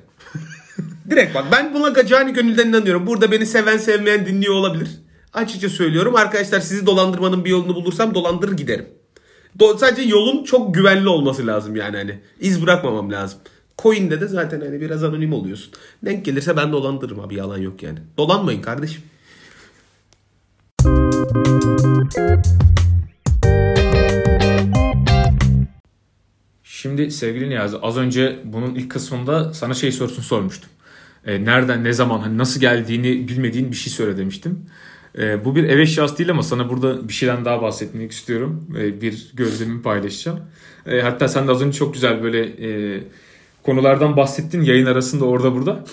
Direkt 1.11 1.35
bak 1.35 1.45
ben 1.53 1.75
buna 1.75 2.07
cani 2.07 2.33
gönülden 2.33 2.69
inanıyorum. 2.69 3.07
Burada 3.07 3.33
beni 3.33 3.47
seven 3.47 3.77
sevmeyen 3.77 4.27
dinliyor 4.27 4.55
olabilir. 4.55 4.89
Açıkça 5.33 5.69
söylüyorum. 5.69 6.17
Arkadaşlar 6.17 6.61
sizi 6.61 6.87
dolandırmanın 6.87 7.45
bir 7.45 7.51
yolunu 7.51 7.75
bulursam 7.75 8.15
dolandırır 8.15 8.53
giderim. 8.53 8.87
Do- 9.59 9.79
sadece 9.79 10.03
yolun 10.03 10.45
çok 10.45 10.75
güvenli 10.75 11.09
olması 11.09 11.47
lazım 11.47 11.77
yani 11.77 11.97
hani. 11.97 12.19
İz 12.41 12.63
bırakmamam 12.63 13.13
lazım. 13.13 13.39
Coin'de 13.79 14.21
de 14.21 14.29
zaten 14.29 14.61
hani 14.61 14.81
biraz 14.81 15.05
anonim 15.05 15.33
oluyorsun. 15.33 15.73
Denk 16.05 16.25
gelirse 16.25 16.57
ben 16.57 16.73
dolandırırım 16.73 17.21
abi 17.21 17.35
yalan 17.35 17.59
yok 17.59 17.83
yani. 17.83 17.99
Dolanmayın 18.19 18.63
kardeşim. 18.63 19.03
Şimdi 26.63 27.11
sevgili 27.11 27.49
Niyazi 27.51 27.77
az 27.77 27.97
önce 27.97 28.39
bunun 28.45 28.75
ilk 28.75 28.91
kısmında 28.91 29.55
sana 29.55 29.75
şey 29.75 29.93
sorusunu 29.93 30.25
sormuştum. 30.25 30.71
E, 31.27 31.45
nereden 31.45 31.85
ne 31.85 31.93
zaman 31.93 32.19
hani 32.19 32.39
nasıl 32.39 32.61
geldiğini 32.61 33.29
bilmediğin 33.29 33.71
bir 33.71 33.77
şey 33.77 33.93
söyle 33.93 34.17
demiştim. 34.19 34.67
E, 35.19 35.45
bu 35.45 35.57
bir 35.57 35.65
ev 35.65 35.79
eşyası 35.79 36.19
değil 36.19 36.31
ama 36.31 36.43
sana 36.43 36.69
burada 36.69 37.09
bir 37.09 37.13
şeyden 37.13 37.45
daha 37.45 37.63
bahsetmek 37.63 38.13
istiyorum. 38.13 38.67
E, 38.79 39.01
bir 39.01 39.31
gözlemimi 39.35 39.83
paylaşacağım. 39.83 40.41
E, 40.87 41.01
hatta 41.01 41.29
sen 41.29 41.49
de 41.49 41.53
az 41.53 41.63
önce 41.63 41.79
çok 41.79 41.95
güzel 41.95 42.23
böyle 42.23 42.41
e, 42.45 43.01
konulardan 43.63 44.17
bahsettin 44.17 44.63
yayın 44.63 44.87
arasında 44.87 45.25
orada 45.25 45.55
burada. 45.55 45.85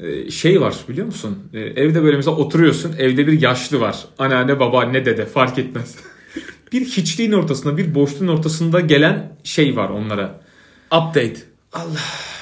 Ee, 0.00 0.30
şey 0.30 0.60
var 0.60 0.74
biliyor 0.88 1.06
musun? 1.06 1.48
Ee, 1.54 1.60
evde 1.60 2.02
böyle 2.02 2.16
mesela 2.16 2.36
oturuyorsun. 2.36 2.94
Evde 2.98 3.26
bir 3.26 3.40
yaşlı 3.40 3.80
var. 3.80 4.04
Anneanne, 4.18 4.60
babaanne, 4.60 5.04
dede 5.04 5.26
fark 5.26 5.58
etmez. 5.58 5.94
bir 6.72 6.84
hiçliğin 6.84 7.32
ortasında, 7.32 7.76
bir 7.76 7.94
boşluğun 7.94 8.28
ortasında 8.28 8.80
gelen 8.80 9.36
şey 9.44 9.76
var 9.76 9.88
onlara. 9.88 10.40
Update. 10.86 11.36
Allah 11.72 12.00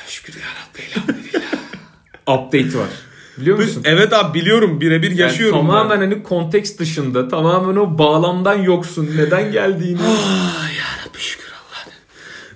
şükür 0.09 0.35
ya 0.35 0.47
Rabbi. 0.61 1.15
Update 2.27 2.79
var. 2.79 2.89
Biliyor 3.39 3.57
musun? 3.59 3.83
Evet 3.87 4.13
abi 4.13 4.39
biliyorum 4.41 4.81
birebir 4.81 5.11
Yani 5.11 5.21
yaşıyorum. 5.21 5.57
tamamen 5.59 5.97
hani 5.99 6.23
konteks 6.23 6.79
dışında, 6.79 7.29
tamamen 7.29 7.77
o 7.77 7.99
bağlamdan 7.99 8.55
yoksun. 8.63 9.09
Neden 9.17 9.53
geldiğini. 9.53 9.99
Ah 10.07 10.71
ya 10.79 11.07
Rabbi 11.09 11.19
şükür. 11.19 11.45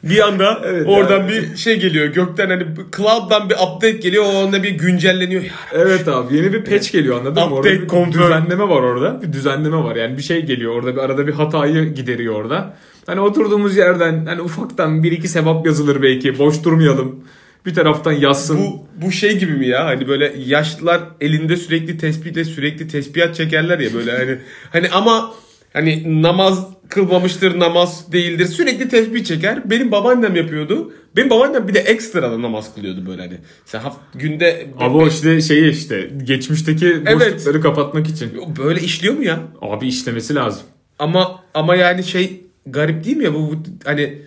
Bir 0.04 0.26
anda 0.26 0.62
Evet, 0.66 0.86
oradan 0.88 1.18
yani. 1.18 1.28
bir 1.28 1.56
şey 1.56 1.80
geliyor 1.80 2.06
gökten 2.06 2.50
hani 2.50 2.66
cloud'dan 2.96 3.50
bir 3.50 3.54
update 3.54 3.90
geliyor 3.92 4.24
o 4.34 4.38
anda 4.38 4.62
bir 4.62 4.70
güncelleniyor. 4.70 5.42
Evet 5.72 6.08
abi 6.08 6.36
yeni 6.36 6.52
bir 6.52 6.64
patch 6.64 6.92
geliyor 6.92 7.20
anladın 7.20 7.48
mı? 7.48 7.54
Orada 7.54 7.68
bir 7.70 7.88
confirm. 7.88 8.22
düzenleme 8.22 8.68
var 8.68 8.82
orada. 8.82 9.22
Bir 9.22 9.32
düzenleme 9.32 9.76
var 9.76 9.96
yani 9.96 10.16
bir 10.16 10.22
şey 10.22 10.42
geliyor 10.46 10.72
orada 10.74 10.92
bir 10.96 11.00
arada 11.00 11.26
bir 11.26 11.32
hatayı 11.32 11.94
gideriyor 11.94 12.34
orada. 12.34 12.74
Hani 13.06 13.20
oturduğumuz 13.20 13.76
yerden 13.76 14.26
hani 14.26 14.42
ufaktan 14.42 15.02
bir 15.02 15.12
iki 15.12 15.28
sevap 15.28 15.66
yazılır 15.66 16.02
belki 16.02 16.38
boş 16.38 16.64
durmayalım. 16.64 17.24
Bir 17.68 17.74
taraftan 17.74 18.12
yazsın. 18.12 18.58
Bu 18.58 18.86
bu 19.06 19.12
şey 19.12 19.38
gibi 19.38 19.52
mi 19.52 19.66
ya? 19.66 19.84
Hani 19.86 20.08
böyle 20.08 20.34
yaşlılar 20.46 21.00
elinde 21.20 21.56
sürekli 21.56 21.98
tespihle 21.98 22.44
sürekli 22.44 22.88
tesbihat 22.88 23.34
çekerler 23.36 23.78
ya 23.78 23.94
böyle 23.94 24.12
hani 24.18 24.38
hani 24.70 24.88
ama 24.88 25.34
hani 25.72 26.22
namaz 26.22 26.66
kılmamıştır, 26.88 27.58
namaz 27.60 28.12
değildir. 28.12 28.46
Sürekli 28.46 28.88
tesbih 28.88 29.24
çeker. 29.24 29.70
Benim 29.70 29.90
babaannem 29.92 30.36
yapıyordu. 30.36 30.92
Benim 31.16 31.30
babaannem 31.30 31.68
bir 31.68 31.74
de 31.74 31.78
ekstra 31.78 32.22
da 32.32 32.42
namaz 32.42 32.74
kılıyordu 32.74 33.06
böyle 33.06 33.22
hani. 33.22 33.38
Sen 33.64 33.78
haft- 33.80 33.98
günde 34.14 34.66
Ama 34.78 34.98
o 34.98 35.08
işte 35.08 35.40
şeyi 35.40 35.70
işte 35.72 36.10
geçmişteki 36.24 36.86
Evet. 37.06 37.14
boşlukları 37.34 37.60
kapatmak 37.60 38.08
için. 38.08 38.30
böyle 38.58 38.80
işliyor 38.80 39.14
mu 39.14 39.24
ya? 39.24 39.40
Abi 39.62 39.86
işlemesi 39.88 40.34
lazım. 40.34 40.62
Ama 40.98 41.44
ama 41.54 41.76
yani 41.76 42.04
şey 42.04 42.40
garip 42.66 43.04
değil 43.04 43.16
mi 43.16 43.24
ya 43.24 43.34
bu, 43.34 43.38
bu 43.38 43.62
hani 43.84 44.18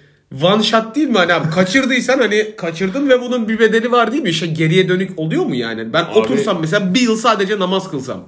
one 0.41 0.63
shot 0.63 0.95
değil 0.95 1.07
mi 1.07 1.17
hani 1.17 1.33
abi 1.33 1.49
kaçırdıysan 1.49 2.19
hani 2.19 2.53
kaçırdın 2.57 3.09
ve 3.09 3.21
bunun 3.21 3.49
bir 3.49 3.59
bedeli 3.59 3.91
var 3.91 4.11
değil 4.11 4.23
mi? 4.23 4.29
İşte 4.29 4.47
geriye 4.47 4.89
dönük 4.89 5.19
oluyor 5.19 5.45
mu 5.45 5.55
yani? 5.55 5.93
Ben 5.93 6.03
Abi- 6.03 6.19
otursam 6.19 6.57
mesela 6.61 6.93
bir 6.93 7.01
yıl 7.01 7.17
sadece 7.17 7.59
namaz 7.59 7.91
kılsam. 7.91 8.27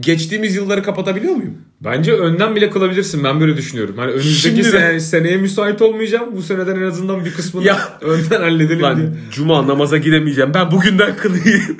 Geçtiğimiz 0.00 0.54
yılları 0.56 0.82
kapatabiliyor 0.82 1.34
muyum? 1.34 1.58
Bence 1.80 2.12
önden 2.12 2.56
bile 2.56 2.70
kılabilirsin 2.70 3.24
ben 3.24 3.40
böyle 3.40 3.56
düşünüyorum. 3.56 3.94
Hani 3.98 4.10
önümüzdeki 4.10 4.34
Şimdi 4.40 4.64
de- 4.64 4.70
sene, 4.70 5.00
seneye 5.00 5.36
müsait 5.36 5.82
olmayacağım. 5.82 6.36
Bu 6.36 6.42
seneden 6.42 6.76
en 6.76 6.82
azından 6.82 7.24
bir 7.24 7.32
kısmını 7.34 7.64
Ya. 7.66 7.78
önden 8.00 8.40
halledelim 8.40 8.68
diye. 8.78 8.82
Lan 8.82 9.16
cuma 9.32 9.66
namaza 9.66 9.96
gidemeyeceğim. 9.98 10.54
Ben 10.54 10.70
bugünden 10.70 11.16
kılayım. 11.16 11.78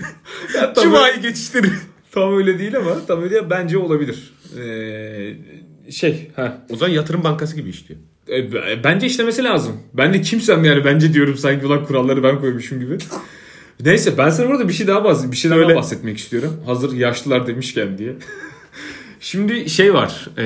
tabii. 0.75 0.85
Cuma'yı 0.85 1.23
geçiştirin. 1.23 1.73
Tam 2.13 2.37
öyle 2.39 2.59
değil 2.59 2.77
ama 2.77 2.91
tam 3.07 3.23
öyle 3.23 3.51
bence 3.51 3.79
olabilir. 3.79 4.35
Ee, 4.59 5.91
şey 5.93 6.31
ha 6.37 6.59
O 6.71 6.77
zaman 6.77 6.93
yatırım 6.93 7.25
bankası 7.25 7.57
gibi 7.57 7.69
işliyor. 7.69 8.01
E, 8.31 8.85
bence 8.85 9.07
işlemesi 9.07 9.45
lazım. 9.45 9.77
Ben 9.95 10.15
de 10.15 10.21
kimsem 10.21 10.65
yani 10.65 10.85
bence 10.85 11.13
diyorum 11.13 11.37
sanki 11.37 11.67
ulan 11.67 11.85
kuralları 11.85 12.23
ben 12.23 12.41
koymuşum 12.41 12.81
gibi. 12.81 12.99
Neyse 13.85 14.19
ben 14.19 14.31
sana 14.31 14.49
burada 14.49 14.69
bir 14.69 14.73
şey 14.73 14.87
daha 14.87 15.05
bahs 15.05 15.31
bir 15.31 15.37
şey 15.37 15.51
daha 15.51 15.59
Söyle. 15.59 15.75
bahsetmek 15.77 16.19
istiyorum. 16.19 16.61
Hazır 16.67 16.93
yaşlılar 16.97 17.47
demişken 17.47 17.99
diye. 17.99 18.13
Şimdi 19.21 19.71
şey 19.71 19.95
var. 19.95 20.29
e, 20.39 20.45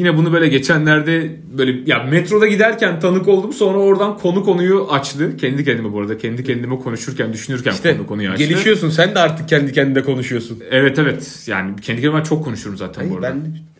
yine 0.00 0.16
bunu 0.16 0.32
böyle 0.32 0.48
geçenlerde 0.48 1.36
böyle 1.58 1.90
ya 1.90 1.98
metroda 2.02 2.46
giderken 2.46 3.00
tanık 3.00 3.28
oldum. 3.28 3.52
Sonra 3.52 3.78
oradan 3.78 4.18
konu 4.18 4.44
konuyu 4.44 4.86
açtı. 4.90 5.36
Kendi 5.36 5.64
kendime 5.64 5.92
bu 5.92 6.00
arada 6.00 6.18
kendi 6.18 6.44
kendime 6.44 6.78
konuşurken 6.78 7.32
düşünürken 7.32 7.72
İşte 7.72 7.96
konu 7.96 8.06
konuyu 8.06 8.30
açtı. 8.30 8.44
gelişiyorsun. 8.44 8.90
Sen 8.90 9.14
de 9.14 9.18
artık 9.18 9.48
kendi 9.48 9.72
kendine 9.72 10.02
konuşuyorsun. 10.02 10.58
Evet 10.70 10.98
evet. 10.98 11.44
Yani 11.46 11.76
kendi 11.82 12.00
kendime 12.02 12.24
çok 12.24 12.44
konuşurum 12.44 12.76
zaten 12.76 13.10
bu 13.10 13.14
arada. 13.14 13.34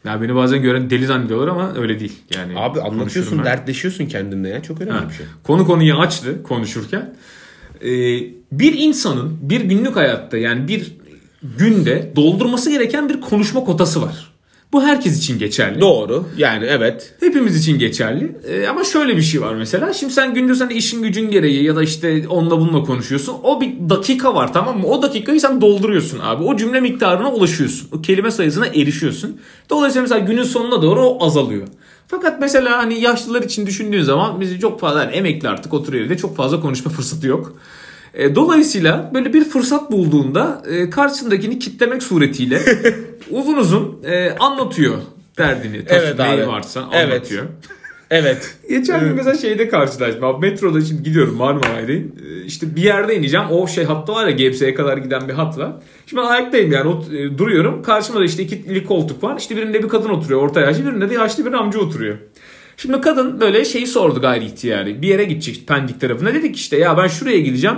ben 0.04 0.10
Ya 0.10 0.22
beni 0.22 0.34
bazen 0.34 0.62
gören 0.62 0.90
deli 0.90 1.06
zannediyorlar 1.06 1.48
ama 1.48 1.74
öyle 1.76 2.00
değil. 2.00 2.12
Yani 2.36 2.52
abi 2.56 2.80
anlatıyorsun, 2.80 3.44
dertleşiyorsun 3.44 4.06
kendinle 4.06 4.48
ya. 4.48 4.62
Çok 4.62 4.80
önemli 4.80 4.98
Ha, 4.98 5.08
bir 5.08 5.14
şey. 5.14 5.26
Konu 5.44 5.66
konuyu 5.66 5.94
açtı 5.94 6.42
konuşurken. 6.42 7.14
Ee, 7.80 7.88
bir 8.52 8.74
insanın 8.78 9.38
bir 9.42 9.60
günlük 9.60 9.96
hayatta 9.96 10.38
yani 10.38 10.68
bir 10.68 10.92
günde 11.58 12.12
doldurması 12.16 12.70
gereken 12.70 13.08
bir 13.08 13.20
konuşma 13.20 13.64
kotası 13.64 14.02
var. 14.02 14.29
Bu 14.72 14.82
herkes 14.82 15.18
için 15.18 15.38
geçerli. 15.38 15.80
Doğru. 15.80 16.26
Yani 16.36 16.64
evet. 16.68 17.14
Hepimiz 17.20 17.56
için 17.56 17.78
geçerli. 17.78 18.36
Ee, 18.48 18.66
ama 18.66 18.84
şöyle 18.84 19.16
bir 19.16 19.22
şey 19.22 19.40
var 19.40 19.54
mesela. 19.54 19.92
Şimdi 19.92 20.12
sen 20.12 20.34
gündüz 20.34 20.60
hani 20.60 20.72
işin 20.72 21.02
gücün 21.02 21.30
gereği 21.30 21.64
ya 21.64 21.76
da 21.76 21.82
işte 21.82 22.28
onunla 22.28 22.60
bununla 22.60 22.82
konuşuyorsun. 22.82 23.36
O 23.42 23.60
bir 23.60 23.72
dakika 23.90 24.34
var 24.34 24.52
tamam 24.52 24.78
mı? 24.80 24.86
O 24.86 25.02
dakikayı 25.02 25.40
sen 25.40 25.60
dolduruyorsun 25.60 26.18
abi. 26.22 26.44
O 26.44 26.56
cümle 26.56 26.80
miktarına 26.80 27.32
ulaşıyorsun. 27.32 27.88
O 27.92 28.02
kelime 28.02 28.30
sayısına 28.30 28.66
erişiyorsun. 28.66 29.40
Dolayısıyla 29.70 30.02
mesela 30.02 30.18
günün 30.26 30.42
sonuna 30.42 30.82
doğru 30.82 31.06
o 31.06 31.26
azalıyor. 31.26 31.66
Fakat 32.08 32.40
mesela 32.40 32.78
hani 32.78 33.00
yaşlılar 33.00 33.42
için 33.42 33.66
düşündüğün 33.66 34.02
zaman 34.02 34.40
biz 34.40 34.60
çok 34.60 34.80
fazla 34.80 35.00
yani 35.00 35.12
emekli 35.12 35.48
artık 35.48 35.74
oturuyor 35.74 36.06
evde 36.06 36.16
çok 36.16 36.36
fazla 36.36 36.60
konuşma 36.60 36.90
fırsatı 36.90 37.26
yok. 37.26 37.54
E, 38.14 38.34
dolayısıyla 38.34 39.10
böyle 39.14 39.32
bir 39.34 39.44
fırsat 39.44 39.92
bulduğunda 39.92 40.62
e, 40.70 40.90
karşısındakini 40.90 41.58
kitlemek 41.58 42.02
suretiyle 42.02 42.60
uzun 43.30 43.56
uzun 43.56 43.98
e, 44.04 44.30
anlatıyor 44.30 44.98
derdini. 45.38 45.84
Taşı 45.84 46.00
Evet 46.06 46.20
abi. 46.20 46.46
varsa 46.48 46.88
Evet. 46.92 47.12
anlatıyor. 47.12 47.44
Evet. 48.12 48.54
Geçen 48.68 49.00
gün 49.00 49.14
mesela 49.14 49.34
şeyde 49.38 49.68
karşılaştım. 49.68 50.24
Abi 50.24 50.50
metroda 50.50 50.80
şimdi 50.80 51.02
gidiyorum 51.02 51.36
Marmaray'dayım. 51.36 52.12
Ee, 52.26 52.44
İşte 52.44 52.76
bir 52.76 52.82
yerde 52.82 53.16
ineceğim. 53.16 53.46
O 53.50 53.66
şey 53.66 53.84
hattı 53.84 54.12
var 54.12 54.26
ya 54.26 54.30
GBS'ye 54.30 54.74
kadar 54.74 54.96
giden 54.98 55.28
bir 55.28 55.32
hat 55.32 55.58
var. 55.58 55.72
Şimdi 56.06 56.22
ben 56.22 56.26
ayaktayım 56.28 56.72
yani 56.72 56.88
o, 56.88 57.04
e, 57.14 57.38
duruyorum. 57.38 57.82
Karşımda 57.82 58.20
da 58.20 58.24
işte 58.24 58.42
ikili 58.42 58.84
koltuk 58.84 59.22
var. 59.22 59.36
İşte 59.38 59.56
birinde 59.56 59.82
bir 59.82 59.88
kadın 59.88 60.08
oturuyor 60.08 60.40
orta 60.42 60.60
yaşlı. 60.60 60.86
Birinde 60.86 61.10
de 61.10 61.14
yaşlı 61.14 61.46
bir 61.46 61.52
amca 61.52 61.78
oturuyor. 61.80 62.16
Şimdi 62.76 63.00
kadın 63.00 63.40
böyle 63.40 63.64
şeyi 63.64 63.86
sordu 63.86 64.20
gayri 64.20 64.44
ihtiyari. 64.44 65.02
Bir 65.02 65.08
yere 65.08 65.24
gidecek 65.24 65.66
Pendik 65.68 66.00
tarafına. 66.00 66.34
Dedik 66.34 66.56
işte 66.56 66.76
ya 66.76 66.96
ben 66.96 67.06
şuraya 67.08 67.38
gideceğim. 67.40 67.76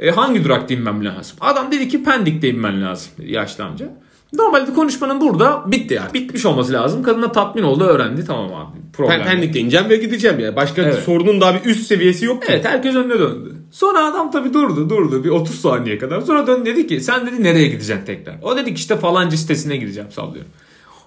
E, 0.00 0.10
hangi 0.10 0.44
durakta 0.44 0.74
inmem 0.74 1.04
lazım? 1.04 1.36
Adam 1.40 1.72
dedi 1.72 1.88
ki 1.88 2.02
Pendik'te 2.04 2.48
inmen 2.48 2.82
lazım. 2.82 3.12
Yaşlı 3.26 3.64
amca. 3.64 3.86
Normalde 4.32 4.74
konuşmanın 4.74 5.20
burada 5.20 5.62
Bitti 5.66 6.00
artık. 6.00 6.14
bitmiş 6.14 6.46
olması 6.46 6.72
lazım. 6.72 7.02
Kadın 7.02 7.22
da 7.22 7.32
tatmin 7.32 7.62
oldu 7.62 7.84
öğrendi. 7.84 8.24
Tamam 8.24 8.54
abi. 8.54 8.78
Problem. 8.92 9.24
Pendik'te 9.24 9.60
ineceğim 9.60 9.88
ve 9.88 9.96
gideceğim 9.96 10.38
ya. 10.38 10.56
Başka 10.56 10.82
Evet. 10.82 10.98
sorunun 11.04 11.40
daha 11.40 11.54
bir 11.54 11.70
üst 11.70 11.86
seviyesi 11.86 12.24
yok 12.24 12.42
ki. 12.42 12.48
Evet 12.52 12.64
herkes 12.64 12.94
önüne 12.94 13.18
döndü. 13.18 13.54
Sonra 13.70 14.06
adam 14.06 14.30
tabii 14.30 14.54
durdu 14.54 14.90
durdu 14.90 15.24
bir 15.24 15.28
30 15.30 15.60
saniye 15.60 15.98
kadar. 15.98 16.20
Sonra 16.20 16.46
döndü 16.46 16.66
dedi 16.70 16.86
ki 16.86 17.00
sen 17.00 17.26
dedi 17.26 17.42
nereye 17.42 17.68
gideceksin 17.68 18.04
tekrar? 18.06 18.34
O 18.42 18.56
dedi 18.56 18.74
ki 18.74 18.78
işte 18.78 18.96
falanca 18.96 19.36
sitesine 19.36 19.76
gideceğim 19.76 20.08
sallıyorum. 20.12 20.50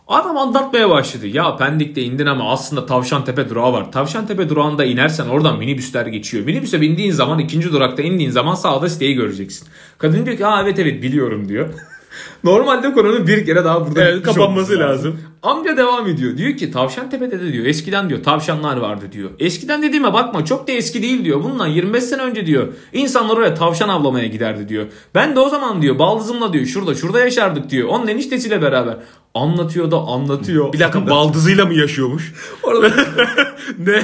Adam 0.08 0.38
anlatmaya 0.38 0.90
başladı. 0.90 1.28
Ya 1.28 1.56
Pendik'te 1.58 2.02
indin 2.02 2.26
ama 2.26 2.52
aslında 2.52 2.86
Tavşantepe 2.86 3.50
durağı 3.50 3.74
var. 3.74 3.92
Tavşantepe 3.92 4.50
durağında 4.50 4.86
inersen 4.86 5.28
oradan 5.28 5.58
minibüsler 5.58 6.06
geçiyor. 6.06 6.46
Minibüse 6.46 6.82
bindiğin 6.82 7.12
zaman 7.12 7.40
ikinci 7.40 7.72
durakta 7.72 8.02
indiğin 8.02 8.30
zaman 8.30 8.56
sağda 8.56 8.90
siteyi 8.90 9.16
göreceksin. 9.16 9.68
Kadın 9.98 10.26
diyor 10.26 10.38
ki 10.38 10.44
ha 10.44 10.62
evet 10.64 10.80
evet 10.80 11.04
biliyorum 11.04 11.50
diyor. 11.50 11.70
Normalde 12.44 12.94
konunun 12.94 13.28
bir 13.28 13.46
kere 13.46 13.66
daha 13.66 13.88
burada 13.88 14.04
Evet, 14.04 14.24
kapanması 14.24 14.80
lazım. 14.80 15.20
Amca 15.44 15.78
devam 15.78 16.08
ediyor. 16.08 16.38
Diyor 16.38 16.58
ki 16.58 16.72
Tavşantepe'de 16.72 17.40
de 17.40 17.54
diyor 17.54 17.66
eskiden 17.66 18.10
diyor 18.10 18.24
tavşanlar 18.24 18.78
vardı 18.78 19.06
diyor. 19.12 19.30
Eskiden 19.40 19.84
dediğime 19.84 20.14
bakma 20.14 20.46
çok 20.46 20.68
da 20.68 20.72
eski 20.72 21.02
değil 21.02 21.26
diyor. 21.26 21.44
Bundan 21.44 21.68
25 21.68 22.04
sene 22.04 22.22
önce 22.22 22.46
diyor. 22.46 22.68
İnsanlar 22.94 23.38
oraya 23.38 23.54
tavşan 23.56 23.90
avlamaya 23.90 24.28
giderdi 24.28 24.70
diyor. 24.70 24.86
Ben 25.16 25.36
de 25.36 25.40
o 25.40 25.50
zaman 25.50 25.82
diyor 25.82 26.00
baldızımla 26.00 26.54
diyor 26.54 26.66
şurada 26.66 26.96
şurada 26.96 27.20
yaşardık 27.20 27.70
diyor. 27.70 27.88
Onun 27.90 28.08
eniştesiyle 28.08 28.62
beraber. 28.62 28.98
Anlatıyor 29.34 29.92
da 29.92 29.98
anlatıyor. 29.98 30.74
Bir 30.74 30.80
dakika 30.80 31.10
baldızıyla 31.10 31.66
mı 31.66 31.74
yaşıyormuş? 31.74 32.34
Oraları, 32.64 33.06
ne? 33.80 34.04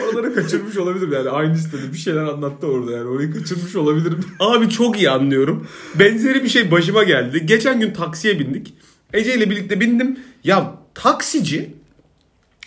oraları 0.00 0.34
kaçırmış 0.34 0.76
olabilirim 0.76 1.12
yani. 1.12 1.30
Aynı 1.30 1.58
sitede 1.58 1.92
bir 1.92 1.98
şeyler 1.98 2.22
anlattı 2.22 2.66
orada 2.66 2.92
yani. 2.92 3.08
Orayı 3.08 3.32
kaçırmış 3.32 3.76
olabilirim. 3.76 4.20
Abi 4.40 4.70
çok 4.70 4.98
iyi 4.98 5.10
anlıyorum. 5.10 5.66
Benzeri 5.94 6.44
bir 6.44 6.48
şey 6.48 6.70
başıma 6.70 7.02
geldi. 7.02 7.46
Geçen 7.46 7.80
gün 7.80 7.92
taksiye 7.92 8.38
bindik. 8.38 8.74
Ece 9.12 9.34
ile 9.34 9.50
birlikte 9.50 9.80
bindim. 9.80 10.18
Ya 10.44 10.74
taksici 10.94 11.70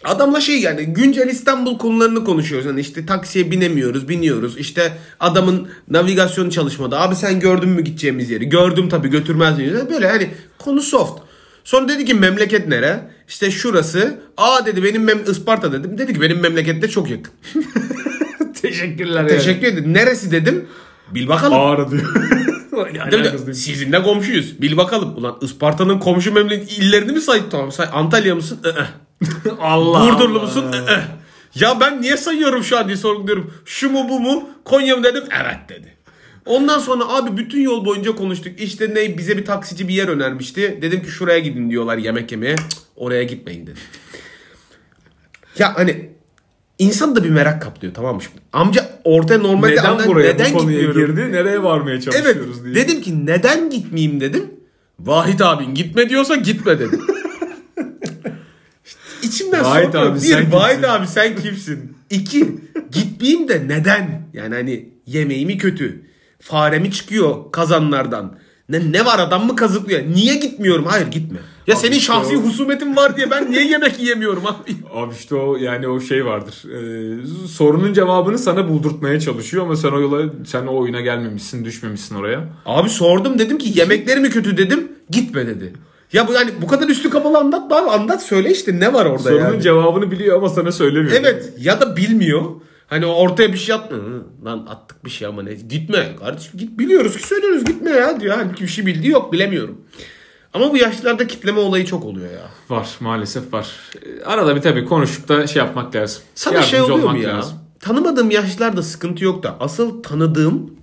adamla 0.04 0.42
şey 0.42 0.62
yani 0.62 0.86
güncel 0.86 1.28
İstanbul 1.28 1.78
konularını 1.78 2.24
konuşuyoruz. 2.24 2.68
Hani 2.68 2.80
işte 2.80 3.06
taksiye 3.06 3.52
binemiyoruz, 3.52 4.10
biniyoruz. 4.10 4.58
İşte 4.58 4.98
adamın 5.20 5.68
navigasyon 5.90 6.50
çalışmadı. 6.50 6.98
Abi 6.98 7.16
sen 7.16 7.40
gördün 7.40 7.70
mü 7.70 7.82
gideceğimiz 7.82 8.30
yeri? 8.30 8.50
Gördüm 8.50 8.90
tabii 8.90 9.10
götürmez 9.10 9.58
miyiz? 9.58 9.74
Böyle 9.90 10.10
hani 10.10 10.30
konu 10.60 10.82
soft. 10.82 11.25
Sonra 11.66 11.88
dedi 11.88 12.06
ki 12.06 12.14
memleket 12.14 12.68
nere? 12.68 13.00
İşte 13.28 13.52
şurası. 13.52 14.20
Aa 14.38 14.66
dedi 14.66 14.84
benim 14.84 15.04
mem 15.04 15.24
Isparta 15.32 15.72
dedim. 15.72 15.98
Dedi 15.98 16.14
ki 16.14 16.22
benim 16.22 16.40
memlekette 16.40 16.88
çok 16.88 17.10
yakın. 17.10 17.34
Teşekkürler 18.62 19.20
yani. 19.20 19.30
Teşekkür 19.30 19.68
ederim. 19.68 19.94
Neresi 19.94 20.32
dedim? 20.32 20.68
Bil 21.12 21.28
bakalım. 21.28 21.60
Ağrı 21.60 21.92
diyor. 21.92 22.16
Değil 23.12 23.48
mi? 23.48 23.56
Sizinle 23.56 24.04
komşuyuz. 24.04 24.62
Bil 24.62 24.78
bakalım. 24.78 25.18
Ulan 25.18 25.38
Isparta'nın 25.42 26.00
komşu 26.00 26.32
memleket 26.34 26.72
illerini 26.72 27.12
mi 27.12 27.22
saydı? 27.22 27.46
Tamam 27.52 27.72
say. 27.72 27.88
Antalya 27.94 28.36
mısın? 28.36 28.60
Allah 29.60 30.02
Burdurlu 30.02 30.40
musun? 30.40 30.66
Ya 31.56 31.80
ben 31.80 32.02
niye 32.02 32.18
sayıyorum 32.18 32.64
şu 32.64 32.78
an 32.80 32.88
diye 32.88 32.98
sorguluyorum. 32.98 33.54
Şu 33.66 33.90
mu 33.90 34.10
bu 34.10 34.20
mu? 34.20 34.50
Konya 34.66 34.96
mı 34.96 35.04
dedim? 35.04 35.24
Evet 35.42 35.60
dedi. 35.70 35.95
Ondan 36.46 36.80
sonra 36.80 37.08
abi 37.08 37.38
bütün 37.38 37.62
yol 37.62 37.86
boyunca 37.86 38.16
konuştuk. 38.16 38.60
İşte 38.62 38.90
ne 38.96 39.18
bize 39.18 39.38
bir 39.38 39.46
taksici 39.46 39.88
bir 39.88 39.94
yer 39.94 40.08
önermişti. 40.08 40.80
Dedim 40.82 41.04
ki 41.04 41.10
şuraya 41.10 41.40
gidin 41.40 41.70
diyorlar 41.70 41.98
yemek 41.98 42.32
yemeye. 42.32 42.56
Cık, 42.56 42.66
oraya 42.96 43.24
gitmeyin 43.24 43.62
dedim. 43.68 43.78
Ya 45.60 45.74
hani 45.78 46.10
insan 46.80 47.16
da 47.16 47.24
bir 47.24 47.30
merak 47.30 47.62
kaplıyor 47.62 47.94
tamam 47.94 48.16
mı 48.16 48.22
şimdi? 48.22 48.38
Amca 48.54 48.90
ortaya 49.04 49.38
normalde 49.40 49.72
Neden 49.72 49.84
andan- 49.86 50.08
buraya 50.08 50.34
neden 50.34 50.54
bu 50.54 50.58
konuya 50.58 50.82
gitmiyorum? 50.82 51.16
girdi? 51.16 51.32
Nereye 51.32 51.64
varmaya 51.64 51.92
Evet 51.94 52.04
çalışıyoruz 52.04 52.64
diye. 52.66 52.76
dedim 52.76 53.02
ki 53.02 53.26
neden 53.26 53.70
gitmeyeyim 53.70 54.20
dedim. 54.22 54.44
Vahit 55.00 55.42
abin 55.42 55.74
gitme 55.76 56.10
diyorsa 56.10 56.36
gitme 56.36 56.80
dedim. 56.80 57.02
İçimden 59.24 59.64
Vahit 59.64 59.86
soruyorum. 59.86 60.14
abi 60.14 60.22
bir, 60.24 60.52
Vahit 60.52 60.76
kimsin? 60.76 60.90
abi 60.90 61.08
sen 61.08 61.36
kimsin? 61.36 61.94
İki, 62.10 62.48
gitmeyeyim 62.92 63.48
de 63.48 63.68
neden? 63.68 64.22
Yani 64.34 64.56
hani 64.56 64.90
yemeğimi 65.08 65.58
kötü. 65.58 66.02
Fare 66.46 66.80
mi 66.80 66.92
çıkıyor 66.92 67.36
kazanlardan? 67.52 68.38
Ne, 68.70 68.92
ne 68.92 69.06
var 69.06 69.20
adam 69.20 69.46
mı 69.48 69.56
kazıklıyor? 69.56 70.02
Niye 70.14 70.36
gitmiyorum? 70.36 70.86
Hayır 70.86 71.08
gitme. 71.08 71.38
Ya 71.68 71.76
senin 71.76 71.92
işte 71.96 72.06
şahsi 72.14 72.38
o- 72.38 72.42
husumetin 72.42 72.96
var 72.96 73.18
diye 73.18 73.32
ben 73.32 73.52
niye 73.52 73.68
yemek 73.68 74.00
yiyemiyorum 74.00 74.44
abi? 74.46 74.72
Abi 74.94 75.14
işte 75.14 75.36
o 75.36 75.56
yani 75.58 75.88
o 75.88 76.00
şey 76.00 76.26
vardır. 76.26 76.64
Ee, 76.66 77.48
sorunun 77.48 77.94
cevabını 77.94 78.38
sana 78.40 78.70
buldurtmaya 78.70 79.20
çalışıyor 79.20 79.64
ama 79.64 79.76
sen 79.76 79.92
o 79.92 80.00
yola 80.02 80.24
sen 80.46 80.68
o 80.68 80.78
oyuna 80.78 81.02
gelmemişsin, 81.02 81.66
düşmemişsin 81.66 82.16
oraya. 82.16 82.44
Abi 82.66 82.90
sordum 82.90 83.40
dedim 83.40 83.58
ki 83.58 83.80
yemekleri 83.80 84.20
mi 84.20 84.30
kötü 84.30 84.58
dedim. 84.58 84.92
Gitme 85.10 85.48
dedi. 85.48 85.74
Ya 86.14 86.28
bu 86.28 86.34
yani 86.34 86.52
bu 86.62 86.68
kadar 86.68 86.90
üstü 86.90 87.10
kapalı 87.10 87.38
anlat 87.38 87.72
abi 87.72 87.90
anlat 87.90 88.24
söyle 88.24 88.52
işte 88.52 88.80
ne 88.80 88.94
var 88.94 89.06
orada 89.06 89.24
Sorunun 89.24 89.40
yani. 89.46 89.62
cevabını 89.62 90.12
biliyor 90.12 90.38
ama 90.38 90.50
sana 90.50 90.72
söylemiyor. 90.72 91.16
Evet 91.20 91.54
ya 91.60 91.82
da 91.82 91.98
bilmiyor. 91.98 92.42
Hani 92.88 93.06
ortaya 93.06 93.54
bir 93.54 93.58
şey 93.58 93.76
atma. 93.76 93.98
Lan 94.46 94.66
attık 94.70 95.06
bir 95.06 95.10
şey 95.10 95.28
ama 95.28 95.44
ne? 95.44 95.54
Gitme 95.54 96.16
kardeşim 96.20 96.60
git 96.60 96.80
biliyoruz 96.80 97.18
ki 97.18 97.28
söylüyoruz 97.28 97.66
gitme 97.66 97.90
ya 97.90 98.20
diyor. 98.20 98.38
Halbuki 98.38 98.64
bir 98.64 98.68
şey 98.68 98.86
bildiği 98.86 99.12
yok 99.12 99.34
bilemiyorum. 99.34 99.82
Ama 100.54 100.72
bu 100.72 100.78
yaşlılarda 100.78 101.28
kitleme 101.28 101.60
olayı 101.60 101.86
çok 101.86 102.06
oluyor 102.06 102.32
ya. 102.32 102.50
Var 102.70 102.90
maalesef 103.00 103.54
var. 103.54 103.70
Ee, 104.06 104.24
Arada 104.24 104.56
bir 104.56 104.62
tabii 104.62 104.86
konuşup 104.86 105.28
da 105.28 105.48
şey 105.48 105.60
yapmak 105.60 105.96
lazım. 105.96 106.24
Sana 106.36 106.54
Yardımcı 106.54 106.72
şey 106.72 106.82
oluyor 106.82 107.10
mu 107.12 107.18
ya? 107.18 107.38
lazım. 107.38 107.58
Tanımadığım 107.80 108.32
yaşlılarda 108.32 108.82
sıkıntı 108.84 109.24
yok 109.24 109.44
da 109.44 109.58
asıl 109.60 110.04
tanıdığım 110.04 110.76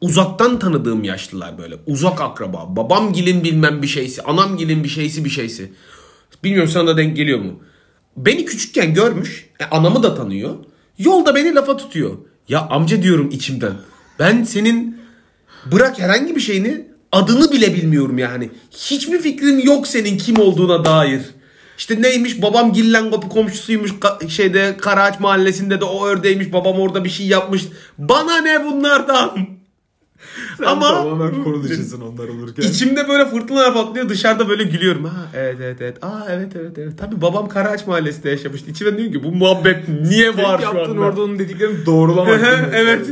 uzaktan 0.00 0.58
tanıdığım 0.58 1.04
yaşlılar 1.04 1.58
böyle 1.58 1.76
uzak 1.86 2.20
akraba 2.20 2.76
babam 2.76 3.12
gilin 3.12 3.44
bilmem 3.44 3.82
bir 3.82 3.86
şeysi 3.86 4.22
anam 4.22 4.56
gilin 4.56 4.84
bir 4.84 4.88
şeysi 4.88 5.24
bir 5.24 5.30
şeysi 5.30 5.72
bilmiyorum 6.44 6.70
sana 6.70 6.86
da 6.86 6.96
denk 6.96 7.16
geliyor 7.16 7.38
mu 7.38 7.60
beni 8.16 8.44
küçükken 8.44 8.94
görmüş 8.94 9.50
e, 9.60 9.64
anamı 9.64 10.02
da 10.02 10.14
tanıyor 10.14 10.54
yolda 11.00 11.34
beni 11.34 11.54
lafa 11.54 11.76
tutuyor. 11.76 12.18
Ya 12.48 12.60
amca 12.70 13.02
diyorum 13.02 13.30
içimden. 13.32 13.72
Ben 14.18 14.44
senin 14.44 15.00
bırak 15.72 15.98
herhangi 15.98 16.36
bir 16.36 16.40
şeyini 16.40 16.86
adını 17.12 17.52
bile 17.52 17.74
bilmiyorum 17.74 18.18
yani. 18.18 18.50
Hiçbir 18.70 19.20
fikrim 19.20 19.58
yok 19.60 19.86
senin 19.86 20.18
kim 20.18 20.38
olduğuna 20.38 20.84
dair. 20.84 21.20
İşte 21.78 22.02
neymiş? 22.02 22.42
Babam 22.42 22.72
Gillen 22.72 23.10
kapı 23.10 23.28
komşusuymuş 23.28 23.90
ka- 23.90 24.30
şeyde 24.30 24.76
Karaağaç 24.80 25.20
mahallesinde 25.20 25.80
de 25.80 25.84
o 25.84 26.06
ördeymiş 26.06 26.52
babam 26.52 26.80
orada 26.80 27.04
bir 27.04 27.10
şey 27.10 27.26
yapmış. 27.26 27.62
Bana 27.98 28.38
ne 28.38 28.64
bunlardan? 28.64 29.59
Sen 30.58 30.64
Ama 30.64 30.88
tamamen 30.88 31.44
konu 31.44 31.62
dışısın 31.62 32.00
onlar 32.00 32.28
olurken. 32.28 32.62
içimde 32.62 33.08
böyle 33.08 33.26
fırtınalar 33.30 33.74
patlıyor 33.74 34.08
dışarıda 34.08 34.48
böyle 34.48 34.64
gülüyorum. 34.64 35.04
Ha 35.04 35.28
evet 35.34 35.56
evet 35.60 35.76
evet. 35.80 36.04
Aa 36.04 36.26
evet 36.30 36.56
evet 36.56 36.78
evet. 36.78 36.98
Tabii 36.98 37.22
babam 37.22 37.48
Karaağaç 37.48 37.86
mahallesinde 37.86 38.30
yaşamıştı. 38.30 38.70
İçimde 38.70 38.98
diyor 38.98 39.12
ki 39.12 39.24
bu 39.24 39.32
muhabbet 39.32 39.88
niye 40.08 40.32
Tek 40.34 40.44
var 40.44 40.58
şu 40.58 40.64
yaptığın 40.64 40.90
anda? 40.92 41.00
orada 41.00 41.22
onun 41.22 41.38
dediklerini 41.38 41.86
doğrulamak. 41.86 42.40
evet. 42.74 43.06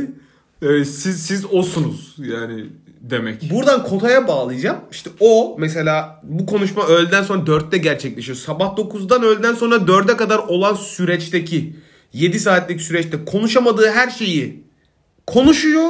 Evet, 0.61 0.87
siz 0.87 1.21
siz 1.25 1.45
osunuz 1.51 2.15
yani 2.17 2.65
demek. 3.01 3.51
Buradan 3.51 3.83
kotaya 3.83 4.27
bağlayacağım. 4.27 4.77
İşte 4.91 5.09
o 5.19 5.55
mesela 5.59 6.21
bu 6.23 6.45
konuşma 6.45 6.85
öğleden 6.87 7.23
sonra 7.23 7.41
4'te 7.41 7.77
gerçekleşiyor. 7.77 8.37
Sabah 8.37 8.77
9'dan 8.77 9.23
öğleden 9.23 9.53
sonra 9.53 9.75
4'e 9.75 10.17
kadar 10.17 10.37
olan 10.37 10.73
süreçteki 10.73 11.75
7 12.13 12.39
saatlik 12.39 12.81
süreçte 12.81 13.25
konuşamadığı 13.25 13.89
her 13.91 14.09
şeyi 14.09 14.63
konuşuyor. 15.27 15.89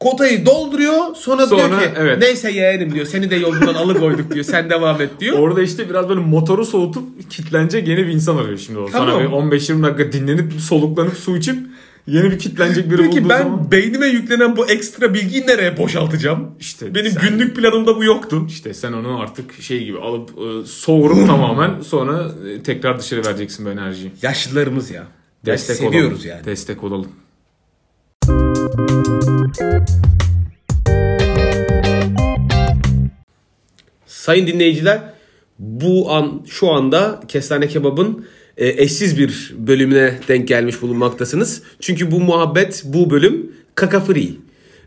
Kotayı 0.00 0.46
dolduruyor. 0.46 1.14
Sonra, 1.14 1.50
diyor 1.50 1.60
Sonra, 1.60 1.80
ki 1.80 1.88
evet. 1.96 2.18
neyse 2.20 2.50
yeğenim 2.50 2.94
diyor. 2.94 3.06
Seni 3.06 3.30
de 3.30 3.36
yolundan 3.36 3.74
alıkoyduk 3.74 4.34
diyor. 4.34 4.44
Sen 4.44 4.70
devam 4.70 5.00
et 5.00 5.10
diyor. 5.20 5.38
Orada 5.38 5.62
işte 5.62 5.90
biraz 5.90 6.08
böyle 6.08 6.20
motoru 6.20 6.64
soğutup 6.64 7.30
kitlenecek 7.30 7.88
yeni 7.88 8.06
bir 8.06 8.12
insan 8.12 8.36
arıyor 8.36 8.58
şimdi 8.58 8.78
o. 8.78 8.86
Tamam. 8.90 9.08
Sana 9.08 9.20
bir 9.22 9.56
15-20 9.56 9.82
dakika 9.82 10.12
dinlenip 10.12 10.52
soluklanıp 10.60 11.14
su 11.16 11.36
içip 11.36 11.58
yeni 12.06 12.30
bir 12.30 12.38
kitlenecek 12.38 12.90
biri 12.90 12.98
Diyor 12.98 13.10
ki 13.10 13.18
bulduğu 13.20 13.28
ben 13.28 13.42
zaman. 13.42 13.70
beynime 13.70 14.06
yüklenen 14.06 14.56
bu 14.56 14.66
ekstra 14.66 15.14
bilgiyi 15.14 15.46
nereye 15.46 15.76
boşaltacağım? 15.76 16.50
İşte 16.60 16.94
Benim 16.94 17.10
sen- 17.12 17.22
günlük 17.28 17.56
planımda 17.56 17.96
bu 17.96 18.04
yoktu. 18.04 18.44
İşte 18.48 18.74
sen 18.74 18.92
onu 18.92 19.20
artık 19.20 19.62
şey 19.62 19.84
gibi 19.84 19.98
alıp 19.98 20.30
e, 20.30 20.66
soğurup 20.66 21.26
tamamen 21.26 21.80
sonra 21.80 22.30
e, 22.50 22.62
tekrar 22.62 22.98
dışarı 22.98 23.24
vereceksin 23.26 23.66
bu 23.66 23.70
enerjiyi. 23.70 24.10
Yaşlılarımız 24.22 24.90
ya. 24.90 25.04
Destek 25.46 25.76
seviyoruz 25.76 26.18
olalım. 26.18 26.28
yani. 26.28 26.44
Destek 26.44 26.84
olalım. 26.84 27.08
Sayın 34.06 34.46
dinleyiciler 34.46 35.00
bu 35.58 36.12
an 36.12 36.42
şu 36.48 36.70
anda 36.70 37.20
Kestane 37.28 37.68
Kebap'ın 37.68 38.26
e, 38.56 38.68
eşsiz 38.68 39.18
bir 39.18 39.54
bölümüne 39.58 40.18
denk 40.28 40.48
gelmiş 40.48 40.82
bulunmaktasınız. 40.82 41.62
Çünkü 41.80 42.10
bu 42.10 42.20
muhabbet 42.20 42.82
bu 42.84 43.10
bölüm 43.10 43.52
kaka 43.74 44.00
free. 44.00 44.30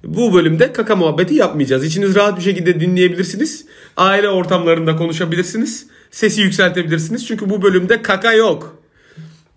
Bu 0.04 0.34
bölümde 0.34 0.74
kaka 0.74 0.96
muhabbeti 0.96 1.36
yapmayacağız. 1.36 1.86
İçiniz 1.86 2.16
rahat 2.16 2.38
bir 2.38 2.44
şekilde 2.44 2.80
dinleyebilirsiniz. 2.80 3.66
Aile 3.98 4.30
ortamlarında 4.30 4.96
konuşabilirsiniz. 4.96 5.88
Sesi 6.12 6.42
yükseltebilirsiniz. 6.42 7.28
Çünkü 7.28 7.50
bu 7.50 7.62
bölümde 7.62 8.02
kaka 8.02 8.34
yok. 8.34 8.81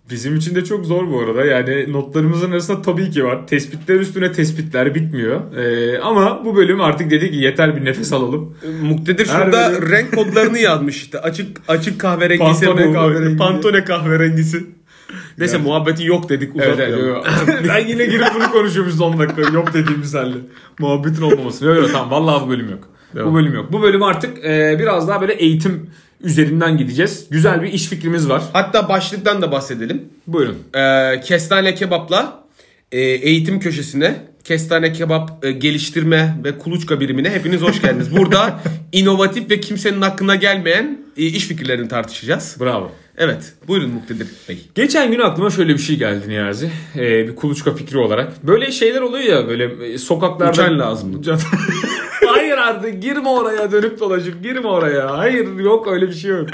Bizim 0.09 0.35
için 0.35 0.55
de 0.55 0.63
çok 0.63 0.85
zor 0.85 1.11
bu 1.11 1.19
arada. 1.19 1.45
Yani 1.45 1.93
notlarımızın 1.93 2.51
arasında 2.51 2.81
tabii 2.81 3.11
ki 3.11 3.25
var. 3.25 3.47
Tespitler 3.47 3.95
üstüne 3.95 4.31
tespitler 4.31 4.95
bitmiyor. 4.95 5.55
Ee, 5.55 5.99
ama 5.99 6.45
bu 6.45 6.55
bölüm 6.55 6.81
artık 6.81 7.11
dedi 7.11 7.31
ki 7.31 7.37
yeter 7.37 7.75
bir 7.75 7.85
nefes 7.85 8.13
alalım. 8.13 8.57
Muktedir 8.83 9.25
şurada 9.25 9.71
bölüm- 9.71 9.91
renk 9.91 10.15
kodlarını 10.15 10.59
yazmış 10.59 10.95
işte. 10.97 11.19
Açık 11.19 11.47
açık 11.67 11.99
kahverengisi 11.99 12.65
Pantone 12.65 12.87
bu. 12.89 12.93
kahverengi. 12.93 13.37
Pantone 13.37 13.83
kahverengisi. 13.83 14.63
Neyse 15.37 15.57
muhabbeti 15.57 16.05
yok 16.05 16.29
dedik 16.29 16.55
uzatmayalım. 16.55 17.23
evet, 17.47 17.63
ben 17.69 17.87
yine 17.87 18.05
girip 18.05 18.27
bunu 18.35 18.51
konuşuyormuşuz 18.51 19.01
10 19.01 19.19
dakika. 19.19 19.41
Yok 19.41 19.73
dediğimiz 19.73 20.13
halde. 20.13 20.37
Muhabbetin 20.79 21.21
olmaması. 21.21 21.65
Yok 21.65 21.77
yok 21.77 21.89
tamam 21.91 22.11
vallahi 22.11 22.45
bu 22.45 22.49
bölüm 22.49 22.69
yok. 22.69 22.89
Devam. 23.15 23.31
Bu 23.31 23.35
bölüm 23.35 23.53
yok. 23.53 23.71
Bu 23.71 23.81
bölüm 23.81 24.03
artık 24.03 24.45
e, 24.45 24.75
biraz 24.79 25.07
daha 25.07 25.21
böyle 25.21 25.33
eğitim 25.33 25.89
üzerinden 26.21 26.77
gideceğiz. 26.77 27.25
Güzel 27.29 27.61
bir 27.61 27.73
iş 27.73 27.85
fikrimiz 27.85 28.29
var. 28.29 28.43
Hatta 28.53 28.89
başlıktan 28.89 29.41
da 29.41 29.51
bahsedelim. 29.51 30.01
Buyurun. 30.27 30.57
Ee, 30.75 31.21
Kestane 31.21 31.75
Kebap'la 31.75 32.43
e, 32.91 32.99
eğitim 33.01 33.59
köşesine 33.59 34.15
Kestane 34.43 34.93
Kebap 34.93 35.45
e, 35.45 35.51
geliştirme 35.51 36.37
ve 36.43 36.57
kuluçka 36.57 36.99
birimine 36.99 37.29
hepiniz 37.29 37.61
hoş 37.61 37.81
geldiniz. 37.81 38.17
Burada 38.17 38.59
inovatif 38.91 39.49
ve 39.49 39.59
kimsenin 39.59 40.01
aklına 40.01 40.35
gelmeyen 40.35 40.99
e, 41.17 41.23
iş 41.23 41.47
fikirlerini 41.47 41.87
tartışacağız. 41.87 42.57
Bravo. 42.59 42.91
Evet. 43.17 43.53
Buyurun 43.67 43.89
Muktedir 43.89 44.27
Bey. 44.49 44.59
Geçen 44.75 45.11
gün 45.11 45.19
aklıma 45.19 45.49
şöyle 45.49 45.73
bir 45.73 45.79
şey 45.79 45.95
geldi 45.95 46.29
Niyazi. 46.29 46.71
Ee, 46.95 47.27
bir 47.27 47.35
kuluçka 47.35 47.75
fikri 47.75 47.97
olarak. 47.97 48.43
Böyle 48.43 48.71
şeyler 48.71 49.01
oluyor 49.01 49.23
ya 49.23 49.47
böyle 49.47 49.93
e, 49.93 49.97
sokaklarda. 49.97 50.51
Uçan 50.51 50.79
lazım. 50.79 51.21
Hayır 52.57 52.75
artık 52.75 53.01
girme 53.01 53.29
oraya 53.29 53.71
dönüp 53.71 53.99
dolaşıp 53.99 54.43
girme 54.43 54.67
oraya. 54.67 55.17
Hayır 55.17 55.59
yok 55.59 55.87
öyle 55.87 56.07
bir 56.07 56.13
şey 56.13 56.31
yok. 56.31 56.47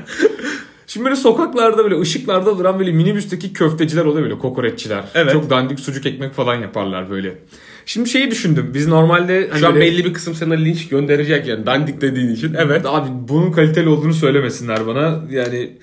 Şimdi 0.87 1.05
böyle 1.05 1.15
sokaklarda 1.15 1.83
böyle 1.83 1.99
ışıklarda 1.99 2.57
duran 2.59 2.79
böyle 2.79 2.91
minibüsteki 2.91 3.53
köfteciler 3.53 4.05
oluyor 4.05 4.23
böyle 4.23 4.37
kokoreççiler. 4.37 5.03
Evet. 5.15 5.31
Çok 5.33 5.49
dandik 5.49 5.79
sucuk 5.79 6.05
ekmek 6.05 6.33
falan 6.33 6.55
yaparlar 6.55 7.09
böyle. 7.09 7.37
Şimdi 7.85 8.09
şeyi 8.09 8.31
düşündüm. 8.31 8.71
Biz 8.73 8.87
normalde 8.87 9.47
hani 9.51 9.59
Şu 9.59 9.67
an 9.67 9.73
böyle- 9.75 9.85
belli 9.85 10.05
bir 10.05 10.13
kısım 10.13 10.35
sana 10.35 10.53
linç 10.53 10.87
gönderecek 10.89 11.47
yani 11.47 11.65
dandik 11.65 12.01
dediğin 12.01 12.29
için. 12.29 12.53
Evet. 12.53 12.85
Abi 12.85 13.09
bunun 13.27 13.51
kaliteli 13.51 13.89
olduğunu 13.89 14.13
söylemesinler 14.13 14.87
bana. 14.87 15.19
Yani 15.29 15.77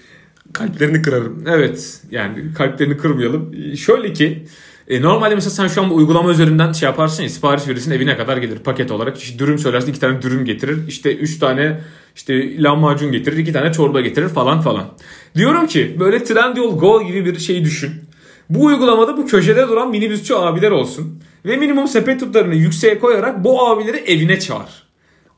Kalplerini 0.52 1.02
kırarım. 1.02 1.44
Evet 1.48 2.00
yani 2.11 2.35
kalplerini 2.59 2.96
kırmayalım. 2.96 3.54
Şöyle 3.76 4.12
ki 4.12 4.44
e, 4.88 5.03
normalde 5.03 5.35
mesela 5.35 5.51
sen 5.51 5.68
şu 5.68 5.83
an 5.83 5.90
bu 5.90 5.94
uygulama 5.94 6.31
üzerinden 6.31 6.72
şey 6.72 6.87
yaparsın 6.87 7.22
ya 7.22 7.29
sipariş 7.29 7.68
verirsin 7.68 7.90
evine 7.90 8.16
kadar 8.16 8.37
gelir 8.37 8.59
paket 8.59 8.90
olarak. 8.90 9.18
İşte 9.18 9.38
dürüm 9.38 9.59
söylersin 9.59 9.90
iki 9.90 10.01
tane 10.01 10.22
dürüm 10.22 10.44
getirir. 10.44 10.88
İşte 10.88 11.16
üç 11.16 11.38
tane 11.38 11.81
işte 12.16 12.62
lahmacun 12.62 13.12
getirir 13.12 13.37
iki 13.37 13.53
tane 13.53 13.72
çorba 13.72 14.01
getirir 14.01 14.29
falan 14.29 14.61
falan. 14.61 14.85
Diyorum 15.35 15.66
ki 15.66 15.96
böyle 16.01 16.24
Trendyol 16.24 16.79
Go 16.79 17.07
gibi 17.07 17.24
bir 17.24 17.38
şey 17.38 17.64
düşün. 17.64 17.92
Bu 18.51 18.64
uygulamada 18.64 19.16
bu 19.16 19.27
köşede 19.27 19.68
duran 19.68 19.90
minibüsçü 19.90 20.35
abiler 20.35 20.70
olsun. 20.70 21.22
Ve 21.44 21.57
minimum 21.57 21.88
sepet 21.88 22.20
tutarını 22.20 22.55
yükseğe 22.55 22.98
koyarak 22.98 23.44
bu 23.44 23.68
abileri 23.68 23.96
evine 23.96 24.40
çağır. 24.40 24.88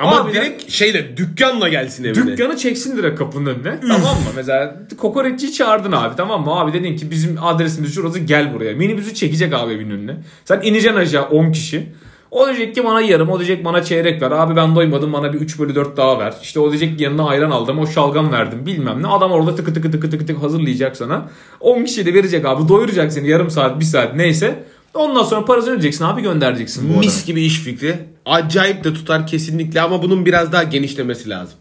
Ama 0.00 0.16
Abiler- 0.16 0.32
direkt 0.34 0.70
şeyle 0.70 1.16
dükkanla 1.16 1.68
gelsin 1.68 2.04
evine. 2.04 2.26
Dükkanı 2.26 2.56
çeksin 2.56 2.96
direkt 2.96 3.18
kapının 3.18 3.46
önüne. 3.46 3.80
tamam 3.80 4.00
mı? 4.16 4.30
Mesela 4.36 4.76
kokoreççiyi 4.98 5.52
çağırdın 5.52 5.92
abi 5.92 6.16
tamam 6.16 6.44
mı? 6.44 6.60
Abi 6.60 6.72
dedin 6.72 6.96
ki 6.96 7.10
bizim 7.10 7.44
adresimiz 7.44 7.94
şurası 7.94 8.18
gel 8.18 8.54
buraya. 8.54 8.74
Minibüsü 8.74 9.14
çekecek 9.14 9.54
abi 9.54 9.72
evin 9.72 9.90
önüne. 9.90 10.16
Sen 10.44 10.60
ineceksin 10.62 10.98
aşağı 10.98 11.22
10 11.24 11.52
kişi. 11.52 11.86
O 12.30 12.46
diyecek 12.46 12.74
ki 12.74 12.84
bana 12.84 13.00
yarım, 13.00 13.28
o 13.28 13.38
diyecek 13.38 13.64
bana 13.64 13.82
çeyrek 13.82 14.22
ver. 14.22 14.30
Abi 14.30 14.56
ben 14.56 14.76
doymadım 14.76 15.12
bana 15.12 15.32
bir 15.32 15.40
3 15.40 15.58
bölü 15.58 15.74
4 15.74 15.96
daha 15.96 16.18
ver. 16.18 16.34
İşte 16.42 16.60
o 16.60 16.70
diyecek 16.70 16.98
ki 16.98 17.04
yanına 17.04 17.28
ayran 17.28 17.50
aldım, 17.50 17.78
o 17.78 17.86
şalgam 17.86 18.32
verdim 18.32 18.66
bilmem 18.66 19.02
ne. 19.02 19.06
Adam 19.06 19.32
orada 19.32 19.54
tıkı 19.54 19.74
tıkı 19.74 19.90
tıkı 19.90 20.10
tıkı 20.10 20.26
tıkı 20.26 20.40
hazırlayacak 20.40 20.96
sana. 20.96 21.28
10 21.60 21.84
kişi 21.84 22.06
de 22.06 22.14
verecek 22.14 22.44
abi 22.44 22.68
doyuracak 22.68 23.12
seni 23.12 23.28
yarım 23.28 23.50
saat, 23.50 23.80
bir 23.80 23.84
saat 23.84 24.16
neyse. 24.16 24.64
Ondan 24.94 25.22
sonra 25.22 25.44
parasını 25.44 25.70
ödeyeceksin 25.70 26.04
abi 26.04 26.22
göndereceksin 26.22 26.94
bu 26.94 26.98
Mis 26.98 27.14
adama. 27.14 27.26
gibi 27.26 27.42
iş 27.42 27.60
fikri. 27.60 27.96
Acayip 28.26 28.84
de 28.84 28.94
tutar 28.94 29.26
kesinlikle 29.26 29.80
ama 29.80 30.02
bunun 30.02 30.26
biraz 30.26 30.52
daha 30.52 30.62
genişlemesi 30.62 31.28
lazım. 31.30 31.58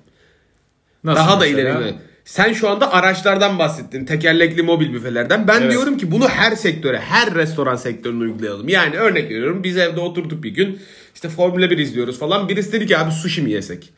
Nasıl 1.04 1.20
daha 1.20 1.36
da 1.42 1.46
mesela? 1.46 1.60
ileri. 1.62 1.94
Sen 2.26 2.54
şu 2.54 2.70
anda 2.70 2.94
araçlardan 2.94 3.60
bahsettin. 3.60 4.06
Tekerlekli 4.06 4.62
mobil 4.64 4.94
büfelerden. 4.94 5.48
Ben 5.48 5.62
Evet. 5.62 5.72
diyorum 5.72 5.98
ki 5.98 6.12
bunu 6.12 6.28
her 6.30 6.56
sektöre, 6.56 7.00
her 7.00 7.36
restoran 7.36 7.76
sektörüne 7.76 8.24
uygulayalım. 8.24 8.70
Yani 8.70 8.96
örnek 8.98 9.24
veriyorum. 9.30 9.64
Biz 9.64 9.78
evde 9.78 10.00
oturduk 10.00 10.44
bir 10.44 10.50
gün. 10.50 10.80
işte 11.16 11.30
Formula 11.30 11.70
1 11.70 11.78
izliyoruz 11.78 12.20
falan. 12.20 12.50
Birisi 12.50 12.72
dedi 12.72 12.88
ki 12.88 12.98
abi 12.98 13.12
sushi 13.12 13.42
mi 13.42 13.52
yesek? 13.52 13.90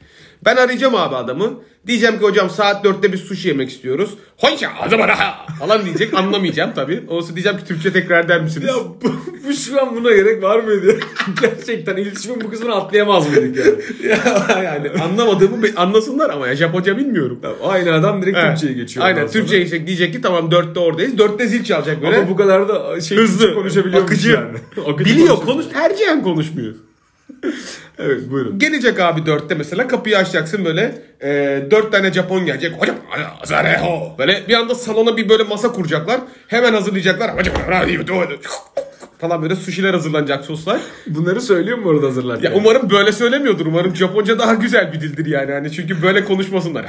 Ben 0.46 0.56
arayacağım 0.56 0.96
abi 0.96 1.16
adamı. 1.16 1.54
Diyeceğim 1.88 2.20
ki 2.20 2.24
hocam 2.24 2.50
saat 2.50 2.86
4'te 2.86 3.14
biz 3.14 3.20
sushi 3.20 3.48
yemek 3.48 3.70
istiyoruz. 3.70 4.10
Hoşça 4.38 4.70
adı 4.82 5.00
bana 5.00 5.16
falan 5.60 5.86
diyecek. 5.86 6.14
Anlamayacağım 6.14 6.72
tabii. 6.76 7.04
Olsa 7.08 7.36
diyeceğim 7.36 7.58
ki 7.58 7.66
Türkçe 7.66 7.94
tekrar 7.94 8.28
der 8.30 8.42
misiniz? 8.42 8.68
Ya 8.68 8.74
bu, 8.76 9.14
bu 9.48 9.54
şu 9.54 9.82
an 9.82 9.96
buna 9.96 10.12
gerek 10.12 10.44
var 10.44 10.60
mıydı? 10.60 11.00
Gerçekten 11.42 11.98
iletişimin 11.98 12.42
bu 12.42 12.50
kısmını 12.50 12.76
atlayamaz 12.76 13.30
mıydık 13.30 13.58
yani? 13.58 13.76
Ya 14.12 14.62
yani 14.64 14.90
anlamadığımı 15.04 15.58
anlasınlar 15.76 16.30
ama 16.30 16.48
ya 16.48 16.56
Japonca 16.56 16.98
bilmiyorum. 16.98 17.40
Aynı 17.64 17.94
adam 17.94 18.22
direkt 18.22 18.38
Evet. 18.38 18.50
Türkçe'ye 18.50 18.74
geçiyor. 18.74 19.06
Aynen. 19.06 19.28
Türkçe'ye 19.28 19.62
geçecek. 19.62 19.88
Diyecek 19.88 20.14
ki 20.14 20.22
tamam 20.22 20.50
4'te 20.50 20.80
oradayız. 20.80 21.14
4'te 21.14 21.48
zil 21.48 21.64
çalacak 21.64 22.02
böyle. 22.02 22.18
Ama 22.18 22.30
bu 22.30 22.36
kadar 22.36 22.70
da 22.70 23.02
şey 23.02 23.18
Hızlı, 23.18 23.54
konuşabiliyor 23.54 24.04
akıcı. 24.04 24.32
yani. 24.32 24.58
Akıcı 24.94 25.10
Biliyor 25.10 25.36
konuş 25.36 25.66
tercihen 25.74 26.24
konuşmuyor. 26.24 26.74
Evet 28.00 28.32
buyurun. 28.32 28.60
Gelecek 28.60 29.00
abi 29.00 29.26
dörtte 29.26 29.56
mesela 29.56 29.88
kapıyı 29.88 30.18
açacaksın 30.18 30.66
böyle 30.66 31.02
e, 31.22 31.62
dört 31.72 31.92
tane 31.92 32.14
Japon 32.14 32.46
gelecek. 32.46 32.74
Hocam 32.82 32.96
azareho. 33.42 34.16
Böyle 34.18 34.48
bir 34.48 34.54
anda 34.54 34.76
salona 34.76 35.18
bir 35.18 35.30
böyle 35.30 35.44
masa 35.44 35.72
kuracaklar. 35.72 36.22
Hemen 36.48 36.74
hazırlayacaklar. 36.74 37.38
Hocam 37.38 37.56
falan 39.22 39.42
böyle 39.42 39.56
sushiler 39.56 39.94
hazırlanacak 39.94 40.46
soslar. 40.46 40.80
Bunları 41.08 41.42
söylüyor 41.42 41.78
mu 41.78 41.90
orada 41.90 42.08
hazırlarken? 42.08 42.52
Ya 42.52 42.58
umarım 42.58 42.90
böyle 42.90 43.12
söylemiyordur. 43.12 43.66
Umarım 43.66 43.96
Japonca 43.96 44.40
daha 44.40 44.54
güzel 44.54 44.94
bir 44.94 45.02
dildir 45.02 45.26
yani. 45.26 45.52
Hani 45.52 45.72
çünkü 45.72 46.02
böyle 46.02 46.24
konuşmasınlar. 46.26 46.86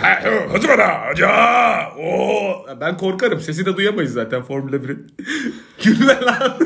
Ben 2.81 2.97
korkarım. 2.97 3.41
Sesi 3.41 3.67
de 3.67 3.77
duyamayız 3.77 4.13
zaten 4.13 4.43
Formula 4.43 4.77
1'in. 4.77 5.07
Gülme 5.85 6.21
lan. 6.23 6.59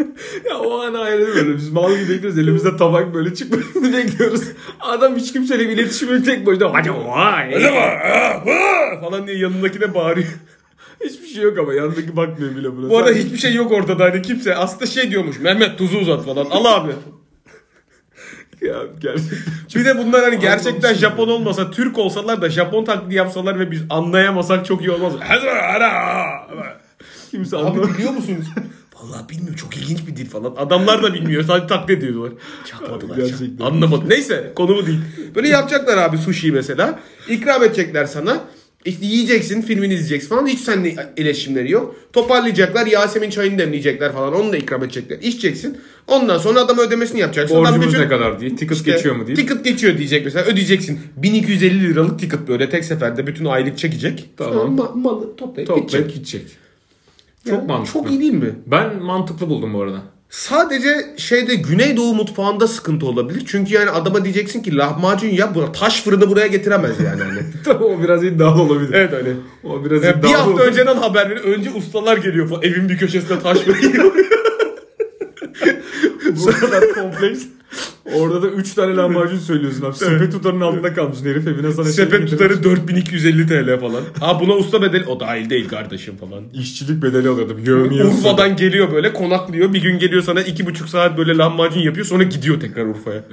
Ya 0.50 0.58
o 0.58 0.80
an 0.80 0.94
ayrı 0.94 1.26
böyle. 1.26 1.56
Biz 1.56 1.70
mal 1.70 1.96
gibi 1.98 2.08
bekliyoruz. 2.08 2.38
Elimizde 2.38 2.76
tabak 2.76 3.14
böyle 3.14 3.34
çıkmasını 3.34 3.92
bekliyoruz. 3.96 4.42
Adam 4.80 5.16
hiç 5.16 5.32
kimseyle 5.32 5.68
bir 5.68 5.74
iletişim 5.74 6.14
yok. 6.14 6.24
Tek 6.24 6.46
başına 6.46 6.72
hadi 6.74 6.90
vay. 6.94 7.62
Ha, 7.62 8.42
hı 8.44 9.00
falan 9.00 9.26
diye 9.26 9.38
yanındakine 9.38 9.94
bağırıyor. 9.94 10.28
Hiçbir 11.04 11.26
şey 11.26 11.42
yok 11.42 11.58
ama 11.58 11.74
yanındaki 11.74 12.16
bakmıyor 12.16 12.56
bile 12.56 12.76
buna. 12.76 12.90
Bu 12.90 12.98
arada 12.98 13.10
hiçbir 13.10 13.38
şey 13.38 13.54
yok 13.54 13.72
ortada 13.72 14.04
hani 14.04 14.22
kimse. 14.22 14.56
Aslında 14.56 14.86
şey 14.86 15.10
diyormuş. 15.10 15.40
Mehmet 15.40 15.78
tuzu 15.78 15.98
uzat 15.98 16.24
falan. 16.24 16.44
Al 16.50 16.64
abi. 16.64 16.92
Ya 18.60 18.76
gerçekten. 19.00 19.38
Bir 19.74 19.84
de 19.84 19.98
bunlar 19.98 20.22
hani 20.24 20.38
gerçekten. 20.38 20.94
Japon 20.94 21.28
olmasa 21.28 21.70
Türk 21.70 21.98
olsalar 21.98 22.42
da 22.42 22.50
Japon 22.50 22.84
taklidi 22.84 23.14
yapsalar 23.14 23.60
ve 23.60 23.70
biz 23.70 23.82
anlayamasak 23.90 24.66
çok 24.66 24.80
iyi 24.80 24.90
olmaz. 24.90 25.12
Kimse 27.30 27.56
Abi 27.56 27.64
anlamıyor. 27.64 27.94
biliyor 27.94 28.12
musunuz? 28.12 28.46
Vallahi 29.02 29.28
bilmiyor. 29.28 29.56
Çok 29.56 29.76
ilginç 29.76 29.98
bir 30.06 30.16
dil 30.16 30.26
falan. 30.30 30.54
Adamlar 30.56 31.02
da 31.02 31.14
bilmiyor. 31.14 31.44
Sadece 31.44 31.66
taklit 31.66 31.98
ediyorlar. 31.98 32.32
Çakmadılar. 32.70 33.16
Gerçekten. 33.16 33.38
Gerçekten. 33.46 33.64
Anlamadı. 33.64 34.08
Neyse 34.08 34.52
konu 34.56 34.76
bu 34.76 34.86
değil. 34.86 34.98
Böyle 35.34 35.48
yapacaklar 35.48 35.98
abi 35.98 36.18
sushi 36.18 36.52
mesela. 36.52 37.00
İkram 37.28 37.64
edecekler 37.64 38.04
sana. 38.06 38.40
İşte 38.84 39.06
yiyeceksin, 39.06 39.62
filmini 39.62 39.92
izleyeceksin 39.94 40.28
falan. 40.28 40.46
Hiç 40.46 40.60
seninle 40.60 41.12
iletişimleri 41.16 41.70
yok. 41.70 41.96
Toparlayacaklar. 42.12 42.86
Yasemin 42.86 43.30
çayını 43.30 43.58
demleyecekler 43.58 44.12
falan. 44.12 44.34
Onu 44.34 44.52
da 44.52 44.56
ikram 44.56 44.84
edecekler. 44.84 45.18
İçeceksin. 45.22 45.78
Ondan 46.08 46.38
sonra 46.38 46.60
adam 46.60 46.78
ödemesini 46.78 47.20
yapacaksın. 47.20 47.56
Borcumuz 47.56 47.86
bütün- 47.86 48.00
ne 48.00 48.08
kadar 48.08 48.40
diye. 48.40 48.50
Ticket 48.56 48.76
İşte, 48.76 48.90
geçiyor 48.92 49.16
mu 49.16 49.26
diye. 49.26 49.36
Ticket 49.36 49.64
geçiyor 49.64 49.98
diyecek 49.98 50.24
mesela. 50.24 50.44
Ödeyeceksin. 50.44 51.00
1250 51.16 51.88
liralık 51.90 52.18
ticket 52.20 52.48
böyle 52.48 52.70
tek 52.70 52.84
seferde 52.84 53.26
bütün 53.26 53.44
aylık 53.44 53.78
çekecek. 53.78 54.30
Tamam. 54.36 54.52
Sonra 54.54 54.82
ma- 54.82 55.00
malı 55.02 55.36
toplayıp, 55.36 55.68
Toplayıp 55.68 55.90
gidecek. 55.90 56.14
gidecek. 56.14 56.42
Çok 57.44 57.52
Yani 57.54 57.66
mantıklı. 57.66 58.00
Çok 58.00 58.10
iyi 58.10 58.20
değil 58.20 58.32
mi? 58.34 58.54
Ben 58.66 59.02
mantıklı 59.02 59.48
buldum 59.48 59.74
bu 59.74 59.82
arada. 59.82 59.98
Sadece 60.30 61.14
şeyde 61.16 61.54
Güneydoğu 61.54 62.14
mutfağında 62.14 62.66
sıkıntı 62.68 63.06
olabilir. 63.06 63.42
Çünkü 63.46 63.74
yani 63.74 63.90
adama 63.90 64.24
diyeceksin 64.24 64.62
ki 64.62 64.76
lahmacun 64.76 65.28
yap. 65.28 65.56
Taş 65.80 66.02
fırını 66.02 66.30
buraya 66.30 66.46
getiremez 66.46 67.00
yani. 67.00 67.22
Hani. 67.22 67.40
O 67.84 68.02
biraz 68.02 68.24
iddialı 68.24 68.62
olabilir. 68.62 68.90
evet 68.94 69.12
öyle. 69.12 69.32
O 69.64 69.84
biraz 69.84 70.04
Yani 70.04 70.14
bir 70.14 70.18
iddialı 70.20 70.34
hafta 70.36 70.50
olabilir. 70.50 70.68
önceden 70.68 70.96
haber 70.96 71.30
verin. 71.30 71.42
Önce 71.42 71.70
ustalar 71.70 72.16
geliyor 72.16 72.48
falan. 72.48 72.62
Evin 72.62 72.88
bir 72.88 72.98
köşesinde 72.98 73.38
taş 73.40 73.58
fırını. 73.58 74.12
Bu 76.36 76.46
kadar 76.46 76.94
kompleks. 76.94 77.42
Orada 78.14 78.42
da 78.42 78.46
3 78.48 78.74
tane 78.74 78.96
lahmacun 78.96 79.38
söylüyorsun 79.38 79.84
abi. 79.84 79.96
Sepet 79.96 80.32
tutarının 80.32 80.60
altında 80.60 80.94
kalmışsın 80.94 81.26
herif 81.26 81.46
evine 81.46 81.72
sana 81.72 81.86
Sepet 81.86 82.30
tutarı 82.30 82.64
4250 82.64 83.46
TL 83.46 83.80
falan. 83.80 84.02
Ha 84.20 84.40
buna 84.40 84.52
usta 84.52 84.82
bedeli 84.82 85.04
o 85.06 85.20
dahil 85.20 85.50
değil 85.50 85.68
kardeşim 85.68 86.16
falan. 86.16 86.44
İşçilik 86.54 87.02
bedeli 87.02 87.28
alıyordum. 87.28 87.58
Yövmiye 87.64 88.04
Urfa'dan 88.04 88.56
geliyor 88.56 88.92
böyle 88.92 89.12
konaklıyor. 89.12 89.72
Bir 89.72 89.82
gün 89.82 89.98
geliyor 89.98 90.22
sana 90.22 90.40
iki 90.42 90.66
buçuk 90.66 90.88
saat 90.88 91.18
böyle 91.18 91.36
lahmacun 91.36 91.80
yapıyor. 91.80 92.06
Sonra 92.06 92.22
gidiyor 92.22 92.60
tekrar 92.60 92.86
Urfa'ya. 92.86 93.24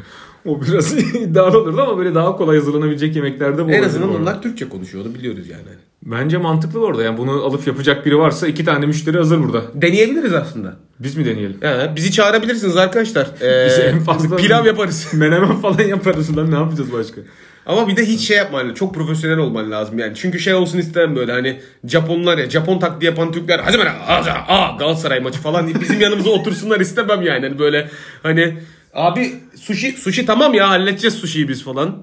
O 0.47 0.62
biraz 0.62 0.93
iddialı 1.15 1.62
olurdu 1.62 1.81
ama 1.81 1.97
böyle 1.97 2.15
daha 2.15 2.36
kolay 2.36 2.57
hazırlanabilecek 2.57 3.15
yemeklerde 3.15 3.65
bu 3.65 3.71
En 3.71 3.83
azından 3.83 4.15
onlar 4.15 4.41
Türkçe 4.41 4.69
konuşuyor. 4.69 5.05
Onu 5.05 5.15
biliyoruz 5.15 5.49
yani. 5.49 5.62
Bence 6.03 6.38
mantıklı 6.38 6.86
orada. 6.86 7.03
Yani 7.03 7.17
bunu 7.17 7.31
alıp 7.31 7.67
yapacak 7.67 8.05
biri 8.05 8.17
varsa 8.17 8.47
iki 8.47 8.65
tane 8.65 8.86
müşteri 8.86 9.17
hazır 9.17 9.43
burada. 9.43 9.62
Deneyebiliriz 9.73 10.33
aslında. 10.33 10.75
Biz 10.99 11.15
mi 11.17 11.25
deneyelim? 11.25 11.57
He, 11.62 11.95
bizi 11.95 12.12
çağırabilirsiniz 12.12 12.77
arkadaşlar. 12.77 13.27
Ee, 13.41 13.65
Biz 13.65 13.79
en 13.79 13.99
fazla- 13.99 14.36
pilav 14.36 14.65
yaparız. 14.65 15.07
Menemen 15.13 15.55
falan 15.55 15.81
yaparız 15.81 16.38
lan 16.38 16.51
ne 16.51 16.55
yapacağız 16.55 16.93
başka? 16.93 17.21
Ama 17.65 17.88
bir 17.88 17.95
de 17.95 18.05
hiç 18.05 18.21
şey 18.27 18.38
yapman. 18.38 18.73
Çok 18.73 18.93
profesyonel 18.95 19.38
olman 19.38 19.71
lazım 19.71 19.99
yani. 19.99 20.13
Çünkü 20.15 20.39
şey 20.39 20.53
olsun 20.53 20.77
istemem 20.77 21.15
böyle 21.15 21.31
hani 21.31 21.60
Japonlar 21.86 22.38
ya 22.38 22.49
Japon 22.49 22.79
taklidi 22.79 23.05
yapan 23.05 23.31
Türkler 23.31 23.60
hadi 23.60 23.79
bana 23.79 23.89
aa 23.89 24.77
Galatasaray 24.79 25.19
maçı 25.19 25.39
falan 25.39 25.65
deyip 25.67 25.81
bizim 25.81 26.01
yanımıza 26.01 26.29
otursunlar 26.29 26.79
istemem 26.79 27.21
yani. 27.21 27.47
Hani 27.47 27.60
böyle 27.60 27.89
hani 28.23 28.57
abi 28.93 29.36
sushi 29.56 29.91
sushi 29.91 30.26
tamam 30.26 30.54
ya 30.54 30.69
halledeceğiz 30.69 31.13
sushi'yi 31.15 31.47
biz 31.50 31.63
falan. 31.63 31.97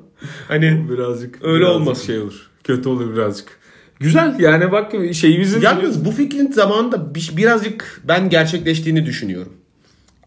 Hani 0.48 0.86
Birazcık 0.90 1.38
Öyle 1.44 1.58
birazcık 1.60 1.76
olmasın. 1.80 2.06
şey 2.06 2.18
olur. 2.18 2.50
Kötü 2.64 2.88
olur 2.88 3.16
birazcık. 3.16 3.58
Güzel 4.00 4.40
yani 4.40 4.72
bak 4.72 4.92
şeyimizin 5.14 5.60
Yalnız 5.60 6.04
bu 6.04 6.10
fikrin 6.12 6.52
zamanında 6.52 7.14
bir- 7.14 7.30
birazcık 7.36 8.00
ben 8.04 8.30
gerçekleştiğini 8.30 9.06
düşünüyorum. 9.06 9.52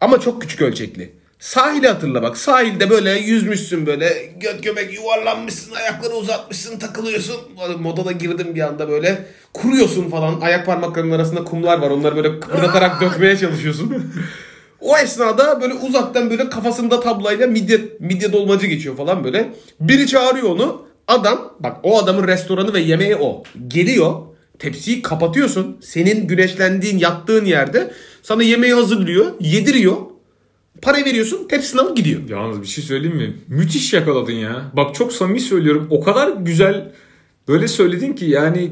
Ama 0.02 0.20
çok 0.20 0.42
küçük 0.42 0.62
ölçekli. 0.62 1.12
Sahili 1.40 1.88
hatırla 1.88 2.22
bak. 2.22 2.38
Sahilde 2.38 2.90
böyle 2.90 3.12
yüzmüşsün 3.12 3.86
böyle. 3.86 4.34
Göt 4.42 4.64
göbek 4.64 4.94
yuvarlanmışsın. 4.94 5.76
Ayakları 5.76 6.14
uzatmışsın. 6.14 6.80
Takılıyorsun. 6.80 7.36
Moda 7.80 8.06
da 8.06 8.12
girdim 8.12 8.56
bir 8.56 8.62
anda 8.62 8.90
böyle. 8.90 9.26
Kuruyorsun 9.54 10.10
falan. 10.10 10.42
Ayak 10.42 10.66
parmaklarının 10.66 11.12
arasında 11.12 11.44
kumlar 11.44 11.78
var. 11.80 11.90
Onları 11.90 12.16
böyle 12.16 12.30
kıpırdatarak 12.40 13.02
dökmeye 13.02 13.38
çalışıyorsun. 13.38 14.14
O 14.82 14.98
esnada 14.98 15.62
böyle 15.62 15.74
uzaktan 15.74 16.30
böyle 16.30 16.50
kafasında 16.50 17.00
tablayla 17.00 17.48
midye, 17.48 17.82
midye 18.00 18.34
dolmacı 18.34 18.68
geçiyor 18.68 18.98
falan 18.98 19.24
böyle. 19.24 19.54
Biri 19.80 20.08
çağırıyor 20.08 20.50
onu. 20.50 20.88
Adam 21.08 21.54
bak 21.60 21.78
o 21.84 22.00
adamın 22.00 22.28
restoranı 22.28 22.74
ve 22.74 22.80
yemeği 22.80 23.16
o. 23.16 23.44
Geliyor. 23.68 24.14
Tepsiyi 24.60 25.02
kapatıyorsun. 25.02 25.78
Senin 25.82 26.28
güneşlendiğin 26.28 26.98
yattığın 26.98 27.46
yerde 27.46 27.92
sana 28.24 28.44
yemeği 28.44 28.74
hazırlıyor. 28.74 29.26
Yediriyor. 29.40 29.96
Para 30.82 31.06
veriyorsun. 31.06 31.48
Tepsini 31.48 31.82
alıp 31.82 31.98
gidiyor. 31.98 32.22
Yalnız 32.30 32.62
bir 32.62 32.68
şey 32.68 32.84
söyleyeyim 32.84 33.18
mi? 33.18 33.36
Müthiş 33.48 33.94
yakaladın 33.94 34.34
ya. 34.34 34.72
Bak 34.74 34.96
çok 34.96 35.14
samimi 35.14 35.40
söylüyorum. 35.40 35.88
O 35.90 36.02
kadar 36.04 36.28
güzel 36.28 36.92
böyle 37.48 37.68
söyledin 37.68 38.14
ki 38.14 38.26
yani 38.26 38.72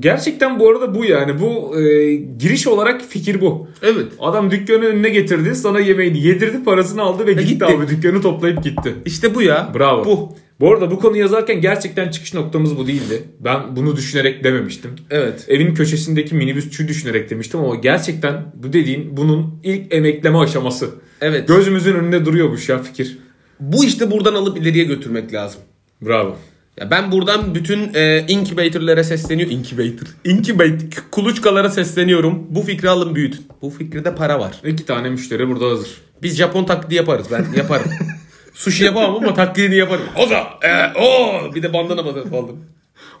gerçekten 0.00 0.58
bu 0.60 0.70
arada 0.70 0.94
bu 0.94 1.04
yani. 1.04 1.40
Bu 1.40 1.80
e, 1.80 2.14
giriş 2.14 2.66
olarak 2.66 3.02
fikir 3.08 3.40
bu. 3.40 3.68
Evet. 3.82 4.06
Adam 4.20 4.50
dükkanı 4.50 4.84
önüne 4.84 5.08
getirdi. 5.08 5.54
Sana 5.54 5.80
yemeğini 5.80 6.26
yedirdi. 6.26 6.64
Parasını 6.64 7.02
aldı 7.02 7.26
ve 7.26 7.32
gitti, 7.32 7.46
gitti. 7.46 7.64
abi. 7.64 7.88
Dükkanı 7.88 8.22
toplayıp 8.22 8.64
gitti. 8.64 8.94
İşte 9.04 9.34
bu 9.34 9.42
ya. 9.42 9.72
Bravo. 9.74 10.04
Bu. 10.04 10.32
Bu 10.60 10.72
arada 10.72 10.90
bu 10.90 10.98
konu 10.98 11.16
yazarken 11.16 11.60
gerçekten 11.60 12.10
çıkış 12.10 12.34
noktamız 12.34 12.78
bu 12.78 12.86
değildi. 12.86 13.24
Ben 13.40 13.76
bunu 13.76 13.96
düşünerek 13.96 14.44
dememiştim. 14.44 14.90
Evet. 15.10 15.44
Evin 15.48 15.74
köşesindeki 15.74 16.34
minibüsçü 16.34 16.88
düşünerek 16.88 17.30
demiştim 17.30 17.60
ama 17.60 17.74
gerçekten 17.74 18.52
bu 18.54 18.72
dediğin 18.72 19.16
bunun 19.16 19.60
ilk 19.64 19.94
emekleme 19.94 20.38
aşaması. 20.38 20.90
Evet. 21.20 21.48
Gözümüzün 21.48 21.94
önünde 21.94 22.24
duruyormuş 22.24 22.68
ya 22.68 22.82
fikir. 22.82 23.18
Bu 23.60 23.84
işte 23.84 24.10
buradan 24.10 24.34
alıp 24.34 24.58
ileriye 24.58 24.84
götürmek 24.84 25.32
lazım. 25.32 25.60
Bravo. 26.02 26.36
Ya 26.80 26.90
ben 26.90 27.12
buradan 27.12 27.54
bütün 27.54 27.94
e, 27.94 28.24
incubator'lara 28.28 29.04
sesleniyorum. 29.04 29.56
Incubator. 29.56 30.06
Incubator. 30.24 31.02
Kuluçkalara 31.10 31.70
sesleniyorum. 31.70 32.46
Bu 32.50 32.62
fikri 32.62 32.90
alın 32.90 33.14
büyütün. 33.14 33.46
Bu 33.62 33.70
fikirde 33.70 34.14
para 34.14 34.40
var. 34.40 34.52
İki 34.64 34.86
tane 34.86 35.10
müşteri 35.10 35.48
burada 35.48 35.66
hazır. 35.66 35.88
Biz 36.22 36.36
Japon 36.36 36.64
taklidi 36.64 36.94
yaparız. 36.94 37.26
Ben 37.32 37.46
yaparım. 37.56 37.90
Sushi 38.54 38.84
yapamam 38.84 39.16
ama 39.16 39.34
taklidini 39.34 39.74
yaparım. 39.74 40.04
Oza. 40.16 40.46
E, 40.62 40.98
o. 41.00 41.54
Bir 41.54 41.62
de 41.62 41.72
bandana 41.72 42.04
bandana 42.06 42.24
falan. 42.24 42.50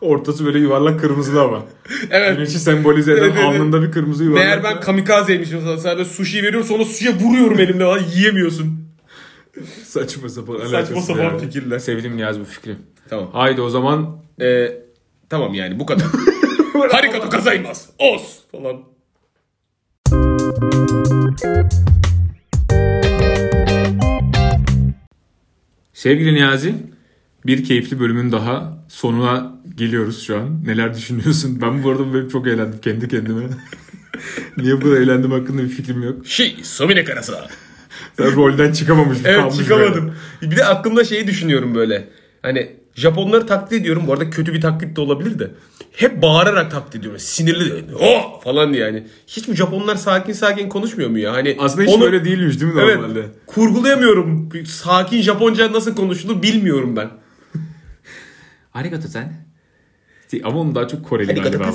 Ortası 0.00 0.46
böyle 0.46 0.58
yuvarlak 0.58 1.00
kırmızılı 1.00 1.42
ama. 1.42 1.62
Evet. 2.10 2.36
Güneşi 2.36 2.58
sembolize 2.58 3.12
eden 3.12 3.22
Evet, 3.22 3.32
evet. 3.36 3.44
alnında 3.44 3.82
bir 3.82 3.92
kırmızı 3.92 4.24
yuvarlak. 4.24 4.44
Meğer 4.44 4.64
ben 4.64 4.80
kamikazeymişim 4.80 5.60
sana. 5.64 5.76
Sana 5.76 6.04
sushi 6.04 6.42
veriyorum 6.42 6.68
sonra 6.68 6.84
sushi'ye 6.84 7.14
vuruyorum 7.14 7.60
elimle. 7.60 7.84
Yiyemiyorsun. 8.14 8.87
Saçma 9.84 10.28
sapan 10.28 10.56
Saçma 10.56 10.68
alakasız 10.78 11.04
sapan 11.04 11.22
ya. 11.22 11.38
fikirler. 11.38 11.78
Sevdim 11.78 12.16
Niyaz 12.16 12.40
bu 12.40 12.44
fikri. 12.44 12.76
Tamam. 13.08 13.30
Haydi 13.32 13.60
o 13.60 13.70
zaman 13.70 14.18
Ee, 14.40 14.72
tamam 15.28 15.54
yani 15.54 15.78
bu 15.80 15.86
kadar. 15.86 16.06
Harikata 16.92 17.28
kazaymaz. 17.30 17.90
Os 17.98 18.38
falan. 18.52 18.82
sevgili 25.92 26.34
Niyazi 26.34 26.74
bir 27.46 27.64
keyifli 27.64 28.00
bölümün 28.00 28.32
daha 28.32 28.84
sonuna 28.88 29.52
geliyoruz 29.76 30.22
şu 30.26 30.36
an. 30.36 30.64
Neler 30.66 30.94
düşünüyorsun? 30.94 31.58
Ben 31.62 31.82
bu 31.82 31.90
arada 31.90 32.12
böyle 32.12 32.28
çok 32.28 32.46
eğlendim 32.46 32.80
kendi 32.80 33.08
kendime. 33.08 33.42
Niye 34.56 34.76
bu 34.76 34.80
kadar 34.80 34.96
eğlendim 34.96 35.30
hakkında 35.32 35.62
bir 35.62 35.68
fikrim 35.68 36.02
yok. 36.02 36.26
Şey, 36.26 36.56
Somine 36.62 37.04
Karasa. 37.04 37.48
Sen 38.16 38.36
rolden 38.36 38.72
çıkamamış. 38.72 39.18
Evet 39.24 39.54
çıkamadım. 39.56 40.14
Bir 40.42 40.56
de 40.56 40.64
aklımda 40.64 41.04
şeyi 41.04 41.26
düşünüyorum 41.26 41.74
böyle. 41.74 42.08
Hani 42.42 42.76
Japonları 42.94 43.46
taklit 43.46 43.72
ediyorum. 43.80 44.02
Bu 44.06 44.12
arada 44.12 44.30
kötü 44.30 44.54
bir 44.54 44.60
taklit 44.60 44.96
de 44.96 45.00
olabilir 45.00 45.38
de. 45.38 45.50
Hep 45.92 46.22
bağırarak 46.22 46.70
taklit 46.70 46.94
ediyorum. 46.96 47.18
Sinirli 47.20 47.88
de. 47.88 47.94
Oh! 47.94 48.42
falan 48.44 48.72
diye 48.72 48.84
yani. 48.84 49.06
Hiç 49.26 49.48
mi 49.48 49.56
Japonlar 49.56 49.96
sakin 49.96 50.32
sakin 50.32 50.68
konuşmuyor 50.68 51.10
mu 51.10 51.18
ya? 51.18 51.32
Hani 51.32 51.44
böyle. 51.46 51.60
Aslında 51.60 51.82
hiç 51.82 51.90
onu- 51.94 52.04
böyle 52.04 52.24
değilmiş 52.24 52.60
değil 52.60 52.72
mi 52.72 52.80
Evet. 52.84 52.96
normalde? 52.96 53.26
Kurgulayamıyorum. 53.46 54.48
Sakin 54.66 55.22
Japonca 55.22 55.72
nasıl 55.72 55.96
konuşulur 55.96 56.42
bilmiyorum 56.42 56.96
ben. 56.96 57.08
Arigato 58.74 59.08
sen. 59.08 59.32
Ama 60.44 60.60
onun 60.60 60.74
daha 60.74 60.88
çok 60.88 61.04
Koreli 61.08 61.34
galiba. 61.34 61.64
ama. 61.64 61.74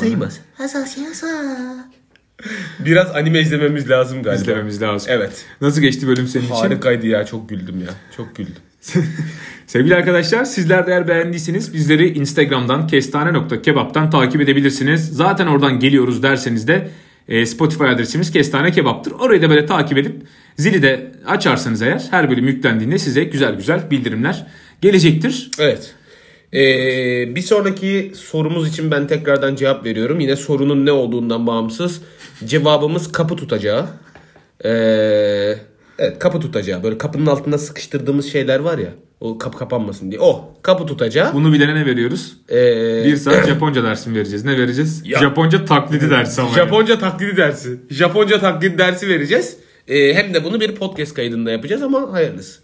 Biraz 2.79 3.15
anime 3.15 3.39
izlememiz 3.39 3.89
lazım 3.89 4.23
galiba. 4.23 4.41
İzlememiz 4.41 4.81
lazım. 4.81 5.11
Evet. 5.11 5.45
Nasıl 5.61 5.81
geçti 5.81 6.07
bölüm 6.07 6.27
senin 6.27 6.43
için? 6.43 6.55
Harikaydı 6.55 7.07
ya. 7.07 7.25
Çok 7.25 7.49
güldüm 7.49 7.79
ya. 7.81 7.93
Çok 8.17 8.35
güldüm. 8.35 8.53
Sevgili 9.67 9.95
arkadaşlar 9.95 10.45
sizler 10.45 10.87
de 10.87 10.91
eğer 10.91 11.07
beğendiyseniz 11.07 11.73
bizleri 11.73 12.09
Instagram'dan 12.09 12.87
kestane.kebap'tan 12.87 14.09
takip 14.09 14.41
edebilirsiniz. 14.41 15.09
Zaten 15.09 15.47
oradan 15.47 15.79
geliyoruz 15.79 16.23
derseniz 16.23 16.67
de 16.67 16.89
e, 17.27 17.45
Spotify 17.45 17.83
adresimiz 17.83 18.31
kestane 18.31 18.71
kebaptır. 18.71 19.11
Orayı 19.11 19.41
da 19.41 19.49
böyle 19.49 19.65
takip 19.65 19.97
edip 19.97 20.15
zili 20.57 20.81
de 20.81 21.11
açarsanız 21.27 21.81
eğer 21.81 22.03
her 22.11 22.29
bölüm 22.29 22.47
yüklendiğinde 22.47 22.97
size 22.97 23.23
güzel 23.23 23.55
güzel 23.55 23.91
bildirimler 23.91 24.47
gelecektir. 24.81 25.51
Evet. 25.59 25.93
Ee, 26.53 27.35
bir 27.35 27.41
sonraki 27.41 28.11
sorumuz 28.15 28.67
için 28.69 28.91
ben 28.91 29.07
tekrardan 29.07 29.55
cevap 29.55 29.85
veriyorum. 29.85 30.19
Yine 30.19 30.35
sorunun 30.35 30.85
ne 30.85 30.91
olduğundan 30.91 31.47
bağımsız. 31.47 32.01
Cevabımız 32.45 33.11
kapı 33.11 33.35
tutacağı. 33.35 33.85
Ee, 34.65 34.69
evet 35.99 36.19
kapı 36.19 36.39
tutacağı. 36.39 36.83
Böyle 36.83 36.97
kapının 36.97 37.25
altında 37.25 37.57
sıkıştırdığımız 37.57 38.31
şeyler 38.31 38.59
var 38.59 38.77
ya. 38.77 38.89
O 39.19 39.37
kapı 39.37 39.57
kapanmasın 39.57 40.11
diye. 40.11 40.21
O 40.21 40.53
kapı 40.61 40.85
tutacağı. 40.85 41.33
Bunu 41.33 41.53
bilene 41.53 41.75
ne 41.75 41.85
veriyoruz? 41.85 42.37
Ee, 42.49 43.03
Bir 43.05 43.15
saat 43.15 43.47
Japonca 43.47 43.83
dersi 43.83 44.09
mi 44.09 44.15
vereceğiz? 44.15 44.45
Ne 44.45 44.57
vereceğiz? 44.57 45.01
Ya- 45.05 45.19
Japonca 45.19 45.65
taklidi 45.65 46.09
dersi 46.09 46.41
ama. 46.41 46.49
yani. 46.49 46.55
Japonca 46.57 46.99
taklidi 46.99 47.37
dersi. 47.37 47.79
Japonca 47.89 48.39
taklidi 48.39 48.77
dersi 48.77 49.07
vereceğiz. 49.09 49.57
Ee, 49.87 50.13
hem 50.13 50.33
de 50.33 50.43
bunu 50.43 50.59
bir 50.61 50.75
podcast 50.75 51.13
kaydında 51.13 51.51
yapacağız 51.51 51.81
ama 51.83 52.11
hayırlısı. 52.13 52.59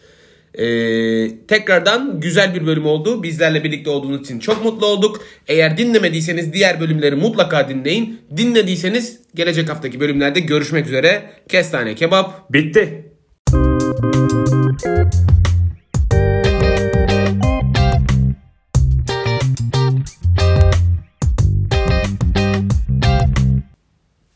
Ee, 0.54 1.46
tekrardan 1.48 2.20
güzel 2.20 2.56
bir 2.56 2.66
bölüm 2.68 2.86
oldu. 2.86 3.24
Bizlerle 3.24 3.64
birlikte 3.64 3.90
olduğunuz 3.90 4.22
için 4.22 4.40
çok 4.40 4.66
mutlu 4.66 4.86
olduk. 4.86 5.24
Eğer 5.48 5.78
dinlemediyseniz 5.78 6.54
diğer 6.54 6.80
bölümleri 6.80 7.16
mutlaka 7.16 7.70
dinleyin. 7.70 8.22
Dinlediyseniz 8.38 9.20
gelecek 9.36 9.70
haftaki 9.70 10.00
bölümlerde 10.00 10.40
görüşmek 10.40 10.88
üzere. 10.88 11.24
Kestane 11.50 11.96
kebap. 11.96 12.54
Bitti. 12.54 13.06